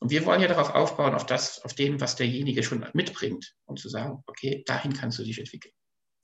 Und 0.00 0.10
wir 0.10 0.26
wollen 0.26 0.42
ja 0.42 0.48
darauf 0.48 0.74
aufbauen, 0.74 1.14
auf 1.14 1.26
das, 1.26 1.62
auf 1.64 1.74
dem, 1.74 2.00
was 2.00 2.16
derjenige 2.16 2.64
schon 2.64 2.84
mitbringt 2.92 3.54
und 3.66 3.78
zu 3.78 3.88
sagen, 3.88 4.22
okay, 4.26 4.64
dahin 4.66 4.92
kannst 4.92 5.20
du 5.20 5.22
dich 5.22 5.38
entwickeln. 5.38 5.72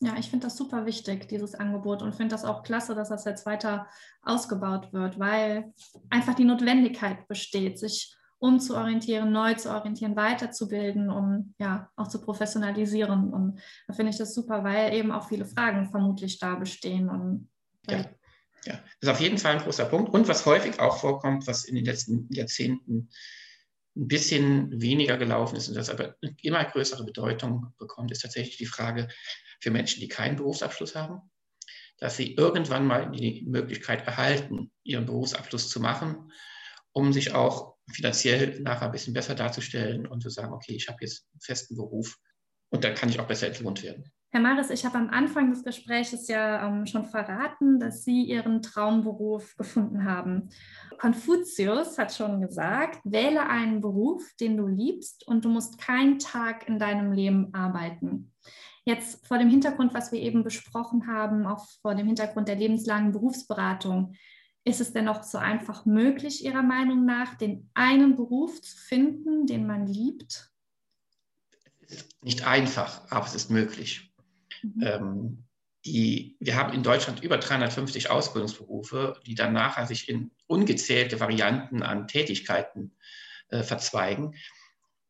Ja, 0.00 0.16
ich 0.18 0.30
finde 0.30 0.46
das 0.46 0.56
super 0.56 0.84
wichtig, 0.84 1.28
dieses 1.28 1.54
Angebot 1.54 2.02
und 2.02 2.16
finde 2.16 2.34
das 2.34 2.44
auch 2.44 2.64
klasse, 2.64 2.96
dass 2.96 3.10
das 3.10 3.24
jetzt 3.24 3.46
weiter 3.46 3.86
ausgebaut 4.22 4.92
wird, 4.92 5.20
weil 5.20 5.72
einfach 6.10 6.34
die 6.34 6.44
Notwendigkeit 6.44 7.28
besteht, 7.28 7.78
sich 7.78 8.16
umzuorientieren, 8.42 9.30
neu 9.30 9.54
zu 9.54 9.70
orientieren, 9.70 10.16
weiterzubilden, 10.16 11.10
um 11.10 11.54
ja 11.60 11.88
auch 11.94 12.08
zu 12.08 12.20
professionalisieren. 12.20 13.32
Und 13.32 13.60
da 13.86 13.94
finde 13.94 14.10
ich 14.10 14.18
das 14.18 14.34
super, 14.34 14.64
weil 14.64 14.92
eben 14.94 15.12
auch 15.12 15.28
viele 15.28 15.46
Fragen 15.46 15.88
vermutlich 15.90 16.40
da 16.40 16.56
bestehen. 16.56 17.08
Und, 17.08 17.48
ja. 17.88 17.98
ja, 18.64 18.74
das 18.74 18.82
ist 19.00 19.08
auf 19.08 19.20
jeden 19.20 19.38
Fall 19.38 19.52
ein 19.52 19.62
großer 19.62 19.84
Punkt. 19.84 20.12
Und 20.12 20.26
was 20.26 20.44
häufig 20.44 20.80
auch 20.80 20.96
vorkommt, 20.96 21.46
was 21.46 21.64
in 21.64 21.76
den 21.76 21.84
letzten 21.84 22.26
Jahrzehnten 22.32 23.10
ein 23.94 24.08
bisschen 24.08 24.80
weniger 24.80 25.18
gelaufen 25.18 25.54
ist 25.54 25.68
und 25.68 25.76
das 25.76 25.88
aber 25.88 26.16
immer 26.42 26.64
größere 26.64 27.04
Bedeutung 27.04 27.72
bekommt, 27.78 28.10
ist 28.10 28.22
tatsächlich 28.22 28.56
die 28.56 28.66
Frage 28.66 29.06
für 29.60 29.70
Menschen, 29.70 30.00
die 30.00 30.08
keinen 30.08 30.34
Berufsabschluss 30.34 30.96
haben, 30.96 31.30
dass 31.98 32.16
sie 32.16 32.34
irgendwann 32.34 32.88
mal 32.88 33.12
die 33.12 33.44
Möglichkeit 33.46 34.04
erhalten, 34.04 34.72
ihren 34.82 35.06
Berufsabschluss 35.06 35.68
zu 35.68 35.78
machen, 35.78 36.32
um 36.90 37.12
sich 37.12 37.34
auch 37.34 37.71
finanziell 37.92 38.60
nachher 38.60 38.86
ein 38.86 38.92
bisschen 38.92 39.14
besser 39.14 39.34
darzustellen 39.34 40.06
und 40.06 40.22
zu 40.22 40.30
sagen, 40.30 40.52
okay, 40.52 40.74
ich 40.74 40.88
habe 40.88 40.98
jetzt 41.00 41.26
einen 41.32 41.40
festen 41.40 41.76
Beruf 41.76 42.18
und 42.70 42.84
dann 42.84 42.94
kann 42.94 43.08
ich 43.08 43.20
auch 43.20 43.26
besser 43.26 43.48
entlohnt 43.48 43.82
werden. 43.82 44.10
Herr 44.34 44.40
Maris, 44.40 44.70
ich 44.70 44.86
habe 44.86 44.96
am 44.96 45.10
Anfang 45.10 45.50
des 45.50 45.62
Gesprächs 45.62 46.26
ja 46.26 46.66
ähm, 46.66 46.86
schon 46.86 47.04
verraten, 47.04 47.78
dass 47.78 48.02
Sie 48.02 48.22
Ihren 48.22 48.62
Traumberuf 48.62 49.54
gefunden 49.58 50.06
haben. 50.06 50.48
Konfuzius 50.98 51.98
hat 51.98 52.14
schon 52.14 52.40
gesagt, 52.40 53.00
wähle 53.04 53.46
einen 53.46 53.82
Beruf, 53.82 54.22
den 54.40 54.56
du 54.56 54.66
liebst 54.66 55.28
und 55.28 55.44
du 55.44 55.50
musst 55.50 55.78
keinen 55.78 56.18
Tag 56.18 56.66
in 56.66 56.78
deinem 56.78 57.12
Leben 57.12 57.52
arbeiten. 57.52 58.32
Jetzt 58.84 59.26
vor 59.26 59.36
dem 59.36 59.50
Hintergrund, 59.50 59.92
was 59.92 60.10
wir 60.10 60.20
eben 60.20 60.42
besprochen 60.42 61.06
haben, 61.06 61.46
auch 61.46 61.66
vor 61.82 61.94
dem 61.94 62.06
Hintergrund 62.06 62.48
der 62.48 62.56
lebenslangen 62.56 63.12
Berufsberatung, 63.12 64.14
ist 64.64 64.80
es 64.80 64.92
denn 64.92 65.06
noch 65.06 65.22
so 65.22 65.38
einfach 65.38 65.84
möglich, 65.86 66.44
Ihrer 66.44 66.62
Meinung 66.62 67.04
nach, 67.04 67.34
den 67.34 67.70
einen 67.74 68.16
Beruf 68.16 68.60
zu 68.62 68.76
finden, 68.76 69.46
den 69.46 69.66
man 69.66 69.86
liebt? 69.86 70.50
Es 71.80 71.92
ist 71.92 72.24
nicht 72.24 72.46
einfach, 72.46 73.10
aber 73.10 73.26
es 73.26 73.34
ist 73.34 73.50
möglich. 73.50 74.14
Mhm. 74.62 74.82
Ähm, 74.82 75.44
die, 75.84 76.36
wir 76.38 76.54
haben 76.54 76.72
in 76.72 76.84
Deutschland 76.84 77.22
über 77.22 77.38
350 77.38 78.08
Ausbildungsberufe, 78.08 79.20
die 79.26 79.34
dann 79.34 79.52
nachher 79.52 79.86
sich 79.86 80.08
in 80.08 80.30
ungezählte 80.46 81.18
Varianten 81.18 81.82
an 81.82 82.06
Tätigkeiten 82.06 82.96
äh, 83.48 83.64
verzweigen 83.64 84.36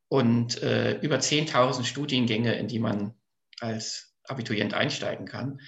und 0.09 0.63
äh, 0.63 0.99
über 1.01 1.17
10.000 1.17 1.85
Studiengänge, 1.85 2.55
in 2.55 2.69
die 2.69 2.79
man 2.79 3.15
als 3.61 4.15
Abiturient 4.25 4.73
einsteigen 4.73 5.27
kann. 5.27 5.61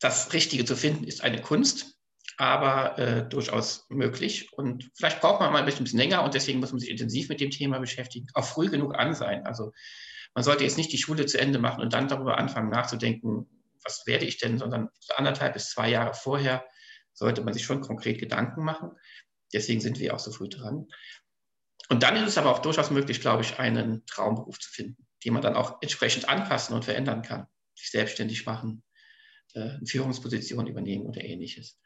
Das 0.00 0.32
Richtige 0.34 0.66
zu 0.66 0.76
finden 0.76 1.04
ist 1.04 1.22
eine 1.22 1.40
Kunst, 1.40 1.97
aber 2.36 2.98
äh, 2.98 3.28
durchaus 3.28 3.86
möglich. 3.88 4.52
Und 4.52 4.90
vielleicht 4.94 5.20
braucht 5.20 5.40
man 5.40 5.52
mal 5.52 5.60
ein 5.60 5.66
bisschen 5.66 5.86
länger 5.86 6.22
und 6.22 6.34
deswegen 6.34 6.60
muss 6.60 6.70
man 6.70 6.80
sich 6.80 6.90
intensiv 6.90 7.28
mit 7.28 7.40
dem 7.40 7.50
Thema 7.50 7.78
beschäftigen, 7.78 8.28
auch 8.34 8.44
früh 8.44 8.68
genug 8.68 8.94
an 8.96 9.14
sein. 9.14 9.46
Also 9.46 9.72
man 10.34 10.44
sollte 10.44 10.64
jetzt 10.64 10.76
nicht 10.76 10.92
die 10.92 10.98
Schule 10.98 11.26
zu 11.26 11.40
Ende 11.40 11.58
machen 11.58 11.80
und 11.80 11.92
dann 11.92 12.08
darüber 12.08 12.38
anfangen 12.38 12.70
nachzudenken, 12.70 13.48
was 13.82 14.06
werde 14.06 14.24
ich 14.24 14.38
denn, 14.38 14.58
sondern 14.58 14.88
so 15.00 15.14
anderthalb 15.14 15.54
bis 15.54 15.70
zwei 15.70 15.88
Jahre 15.88 16.14
vorher 16.14 16.64
sollte 17.14 17.42
man 17.42 17.54
sich 17.54 17.64
schon 17.64 17.80
konkret 17.80 18.18
Gedanken 18.18 18.64
machen. 18.64 18.92
Deswegen 19.52 19.80
sind 19.80 19.98
wir 19.98 20.14
auch 20.14 20.18
so 20.18 20.30
früh 20.30 20.48
dran. 20.48 20.86
Und 21.88 22.02
dann 22.02 22.16
ist 22.16 22.28
es 22.28 22.38
aber 22.38 22.50
auch 22.50 22.58
durchaus 22.60 22.90
möglich, 22.90 23.20
glaube 23.20 23.42
ich, 23.42 23.58
einen 23.58 24.04
Traumberuf 24.06 24.58
zu 24.58 24.70
finden, 24.70 25.06
den 25.24 25.32
man 25.32 25.42
dann 25.42 25.56
auch 25.56 25.80
entsprechend 25.80 26.28
anpassen 26.28 26.74
und 26.74 26.84
verändern 26.84 27.22
kann, 27.22 27.46
sich 27.74 27.90
selbstständig 27.90 28.44
machen, 28.44 28.82
äh, 29.54 29.60
eine 29.60 29.86
Führungsposition 29.86 30.66
übernehmen 30.66 31.06
oder 31.06 31.24
ähnliches. 31.24 31.80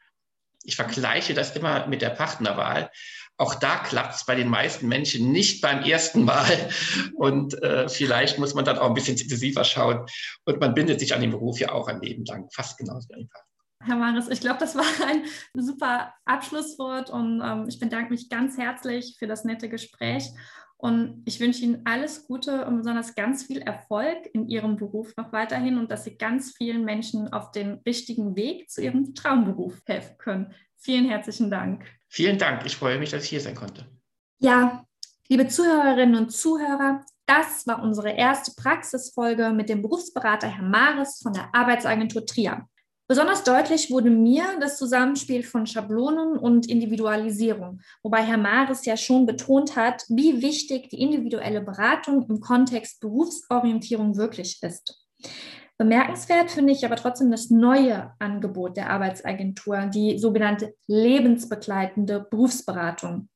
Ich 0.63 0.75
vergleiche 0.75 1.33
das 1.33 1.55
immer 1.55 1.87
mit 1.87 2.01
der 2.01 2.09
Partnerwahl. 2.09 2.89
Auch 3.37 3.55
da 3.55 3.77
klappt 3.77 4.15
es 4.15 4.25
bei 4.25 4.35
den 4.35 4.47
meisten 4.47 4.87
Menschen 4.87 5.31
nicht 5.31 5.61
beim 5.61 5.83
ersten 5.83 6.23
Mal. 6.23 6.69
Und 7.15 7.61
äh, 7.61 7.89
vielleicht 7.89 8.39
muss 8.39 8.53
man 8.53 8.65
dann 8.65 8.77
auch 8.77 8.87
ein 8.87 8.93
bisschen 8.93 9.17
intensiver 9.17 9.63
schauen. 9.63 10.05
Und 10.45 10.59
man 10.59 10.73
bindet 10.73 10.99
sich 10.99 11.13
an 11.13 11.21
den 11.21 11.31
Beruf 11.31 11.59
ja 11.59 11.71
auch 11.71 11.87
ein 11.87 12.01
Leben 12.01 12.25
lang, 12.25 12.47
fast 12.53 12.77
genauso 12.77 13.09
wie 13.09 13.21
ein 13.21 13.29
Partner. 13.29 13.49
Herr 13.85 13.97
Maris, 13.97 14.29
ich 14.29 14.39
glaube, 14.39 14.59
das 14.59 14.75
war 14.75 14.85
ein 15.07 15.25
super 15.55 16.13
Abschlusswort 16.25 17.09
und 17.09 17.41
ähm, 17.43 17.65
ich 17.67 17.79
bedanke 17.79 18.11
mich 18.11 18.29
ganz 18.29 18.57
herzlich 18.57 19.17
für 19.19 19.27
das 19.27 19.43
nette 19.43 19.67
Gespräch 19.67 20.29
und 20.83 21.23
ich 21.23 21.39
wünsche 21.39 21.63
Ihnen 21.63 21.83
alles 21.85 22.27
Gute 22.27 22.65
und 22.65 22.75
besonders 22.75 23.15
ganz 23.15 23.45
viel 23.45 23.59
Erfolg 23.59 24.29
in 24.33 24.49
Ihrem 24.49 24.75
Beruf 24.75 25.15
noch 25.15 25.31
weiterhin 25.31 25.77
und 25.77 25.89
dass 25.89 26.03
Sie 26.03 26.17
ganz 26.17 26.57
vielen 26.57 26.83
Menschen 26.83 27.31
auf 27.31 27.51
den 27.51 27.79
richtigen 27.87 28.35
Weg 28.35 28.69
zu 28.69 28.81
Ihrem 28.81 29.15
Traumberuf 29.15 29.79
helfen 29.85 30.17
können. 30.17 30.53
Vielen 30.75 31.05
herzlichen 31.05 31.49
Dank. 31.49 31.85
Vielen 32.09 32.37
Dank. 32.37 32.65
Ich 32.65 32.75
freue 32.75 32.99
mich, 32.99 33.11
dass 33.11 33.23
ich 33.23 33.29
hier 33.29 33.39
sein 33.39 33.55
konnte. 33.55 33.87
Ja, 34.39 34.83
liebe 35.29 35.47
Zuhörerinnen 35.47 36.17
und 36.17 36.31
Zuhörer, 36.31 37.05
das 37.27 37.65
war 37.65 37.81
unsere 37.81 38.11
erste 38.11 38.51
Praxisfolge 38.61 39.53
mit 39.53 39.69
dem 39.69 39.81
Berufsberater 39.81 40.49
Herr 40.49 40.65
Maris 40.65 41.21
von 41.23 41.31
der 41.31 41.47
Arbeitsagentur 41.55 42.25
Trier. 42.25 42.67
Besonders 43.07 43.43
deutlich 43.43 43.91
wurde 43.91 44.09
mir 44.09 44.45
das 44.61 44.77
Zusammenspiel 44.77 45.43
von 45.43 45.67
Schablonen 45.67 46.37
und 46.37 46.69
Individualisierung, 46.69 47.81
wobei 48.01 48.23
Herr 48.23 48.37
Maris 48.37 48.85
ja 48.85 48.95
schon 48.95 49.25
betont 49.25 49.75
hat, 49.75 50.05
wie 50.07 50.41
wichtig 50.41 50.89
die 50.89 51.01
individuelle 51.01 51.61
Beratung 51.61 52.25
im 52.29 52.39
Kontext 52.39 53.01
Berufsorientierung 53.01 54.15
wirklich 54.15 54.63
ist. 54.63 55.03
Bemerkenswert 55.77 56.51
finde 56.51 56.71
ich 56.71 56.85
aber 56.85 56.95
trotzdem 56.95 57.29
das 57.29 57.49
neue 57.49 58.13
Angebot 58.19 58.77
der 58.77 58.89
Arbeitsagentur, 58.89 59.87
die 59.87 60.17
sogenannte 60.17 60.73
lebensbegleitende 60.87 62.25
Berufsberatung. 62.29 63.27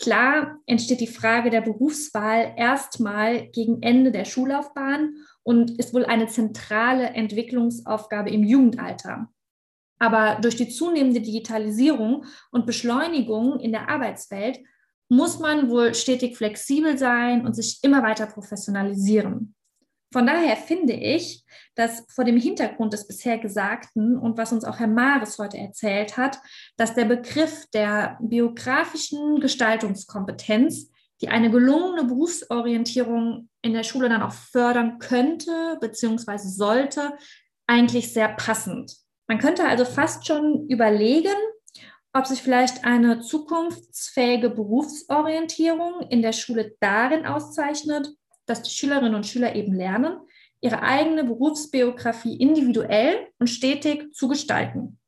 Klar 0.00 0.58
entsteht 0.66 1.00
die 1.00 1.06
Frage 1.06 1.50
der 1.50 1.60
Berufswahl 1.60 2.52
erstmal 2.56 3.46
gegen 3.48 3.80
Ende 3.80 4.10
der 4.10 4.24
Schullaufbahn 4.24 5.14
und 5.44 5.78
ist 5.78 5.94
wohl 5.94 6.04
eine 6.04 6.26
zentrale 6.26 7.10
Entwicklungsaufgabe 7.10 8.30
im 8.30 8.42
Jugendalter. 8.42 9.28
Aber 10.00 10.40
durch 10.40 10.56
die 10.56 10.68
zunehmende 10.68 11.20
Digitalisierung 11.20 12.24
und 12.50 12.66
Beschleunigung 12.66 13.60
in 13.60 13.70
der 13.70 13.88
Arbeitswelt 13.88 14.58
muss 15.08 15.38
man 15.38 15.70
wohl 15.70 15.94
stetig 15.94 16.36
flexibel 16.36 16.98
sein 16.98 17.46
und 17.46 17.54
sich 17.54 17.78
immer 17.82 18.02
weiter 18.02 18.26
professionalisieren. 18.26 19.54
Von 20.12 20.26
daher 20.26 20.56
finde 20.56 20.92
ich, 20.92 21.44
dass 21.74 22.04
vor 22.08 22.24
dem 22.24 22.36
Hintergrund 22.36 22.92
des 22.92 23.06
bisher 23.06 23.36
Gesagten 23.36 24.16
und 24.16 24.38
was 24.38 24.52
uns 24.52 24.64
auch 24.64 24.78
Herr 24.78 24.86
Mares 24.86 25.38
heute 25.38 25.58
erzählt 25.58 26.16
hat, 26.16 26.38
dass 26.76 26.94
der 26.94 27.04
Begriff 27.04 27.66
der 27.74 28.16
biografischen 28.20 29.40
Gestaltungskompetenz, 29.40 30.92
die 31.24 31.30
eine 31.30 31.50
gelungene 31.50 32.04
Berufsorientierung 32.04 33.48
in 33.62 33.72
der 33.72 33.82
Schule 33.82 34.10
dann 34.10 34.20
auch 34.20 34.34
fördern 34.34 34.98
könnte 34.98 35.78
bzw. 35.80 36.36
sollte, 36.36 37.16
eigentlich 37.66 38.12
sehr 38.12 38.28
passend. 38.28 38.94
Man 39.26 39.38
könnte 39.38 39.66
also 39.66 39.86
fast 39.86 40.26
schon 40.26 40.68
überlegen, 40.68 41.32
ob 42.12 42.26
sich 42.26 42.42
vielleicht 42.42 42.84
eine 42.84 43.20
zukunftsfähige 43.20 44.50
Berufsorientierung 44.50 46.02
in 46.10 46.20
der 46.20 46.32
Schule 46.32 46.76
darin 46.80 47.24
auszeichnet, 47.24 48.10
dass 48.44 48.60
die 48.60 48.70
Schülerinnen 48.70 49.14
und 49.14 49.26
Schüler 49.26 49.54
eben 49.54 49.72
lernen, 49.72 50.18
ihre 50.60 50.82
eigene 50.82 51.24
Berufsbiografie 51.24 52.36
individuell 52.36 53.28
und 53.38 53.48
stetig 53.48 54.12
zu 54.12 54.28
gestalten. 54.28 54.98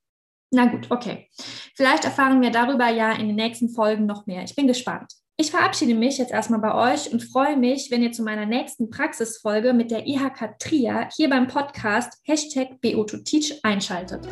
Na 0.50 0.64
gut, 0.64 0.90
okay. 0.90 1.29
Vielleicht 1.74 2.07
erfahren 2.07 2.40
wir 2.40 2.50
darüber 2.50 2.88
ja 2.88 3.12
in 3.12 3.26
den 3.26 3.37
nächsten 3.37 3.68
Folgen 3.68 4.07
noch 4.07 4.24
mehr. 4.24 4.44
Ich 4.44 4.57
bin 4.57 4.66
gespannt. 4.66 5.12
Ich 5.38 5.51
verabschiede 5.51 5.94
mich 5.94 6.16
jetzt 6.16 6.33
erstmal 6.33 6.61
bei 6.61 6.94
euch 6.94 7.12
und 7.12 7.22
freue 7.22 7.59
mich, 7.59 7.90
wenn 7.90 8.03
ihr 8.03 8.11
zu 8.11 8.22
meiner 8.22 8.46
nächsten 8.46 8.88
Praxisfolge 8.88 9.75
mit 9.75 9.90
der 9.90 10.07
IHK 10.07 10.59
Trier 10.59 11.11
hier 11.14 11.29
beim 11.29 11.46
Podcast 11.46 12.18
Hashtag 12.22 12.68
BO2Teach 12.83 13.59
einschaltet. 13.62 14.27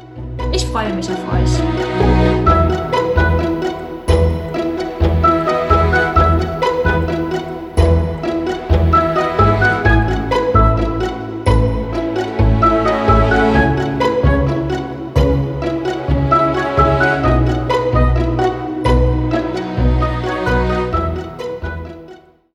Ich 0.54 0.64
freue 0.64 0.94
mich 0.94 1.06
auf 1.10 1.32
euch. 1.34 2.53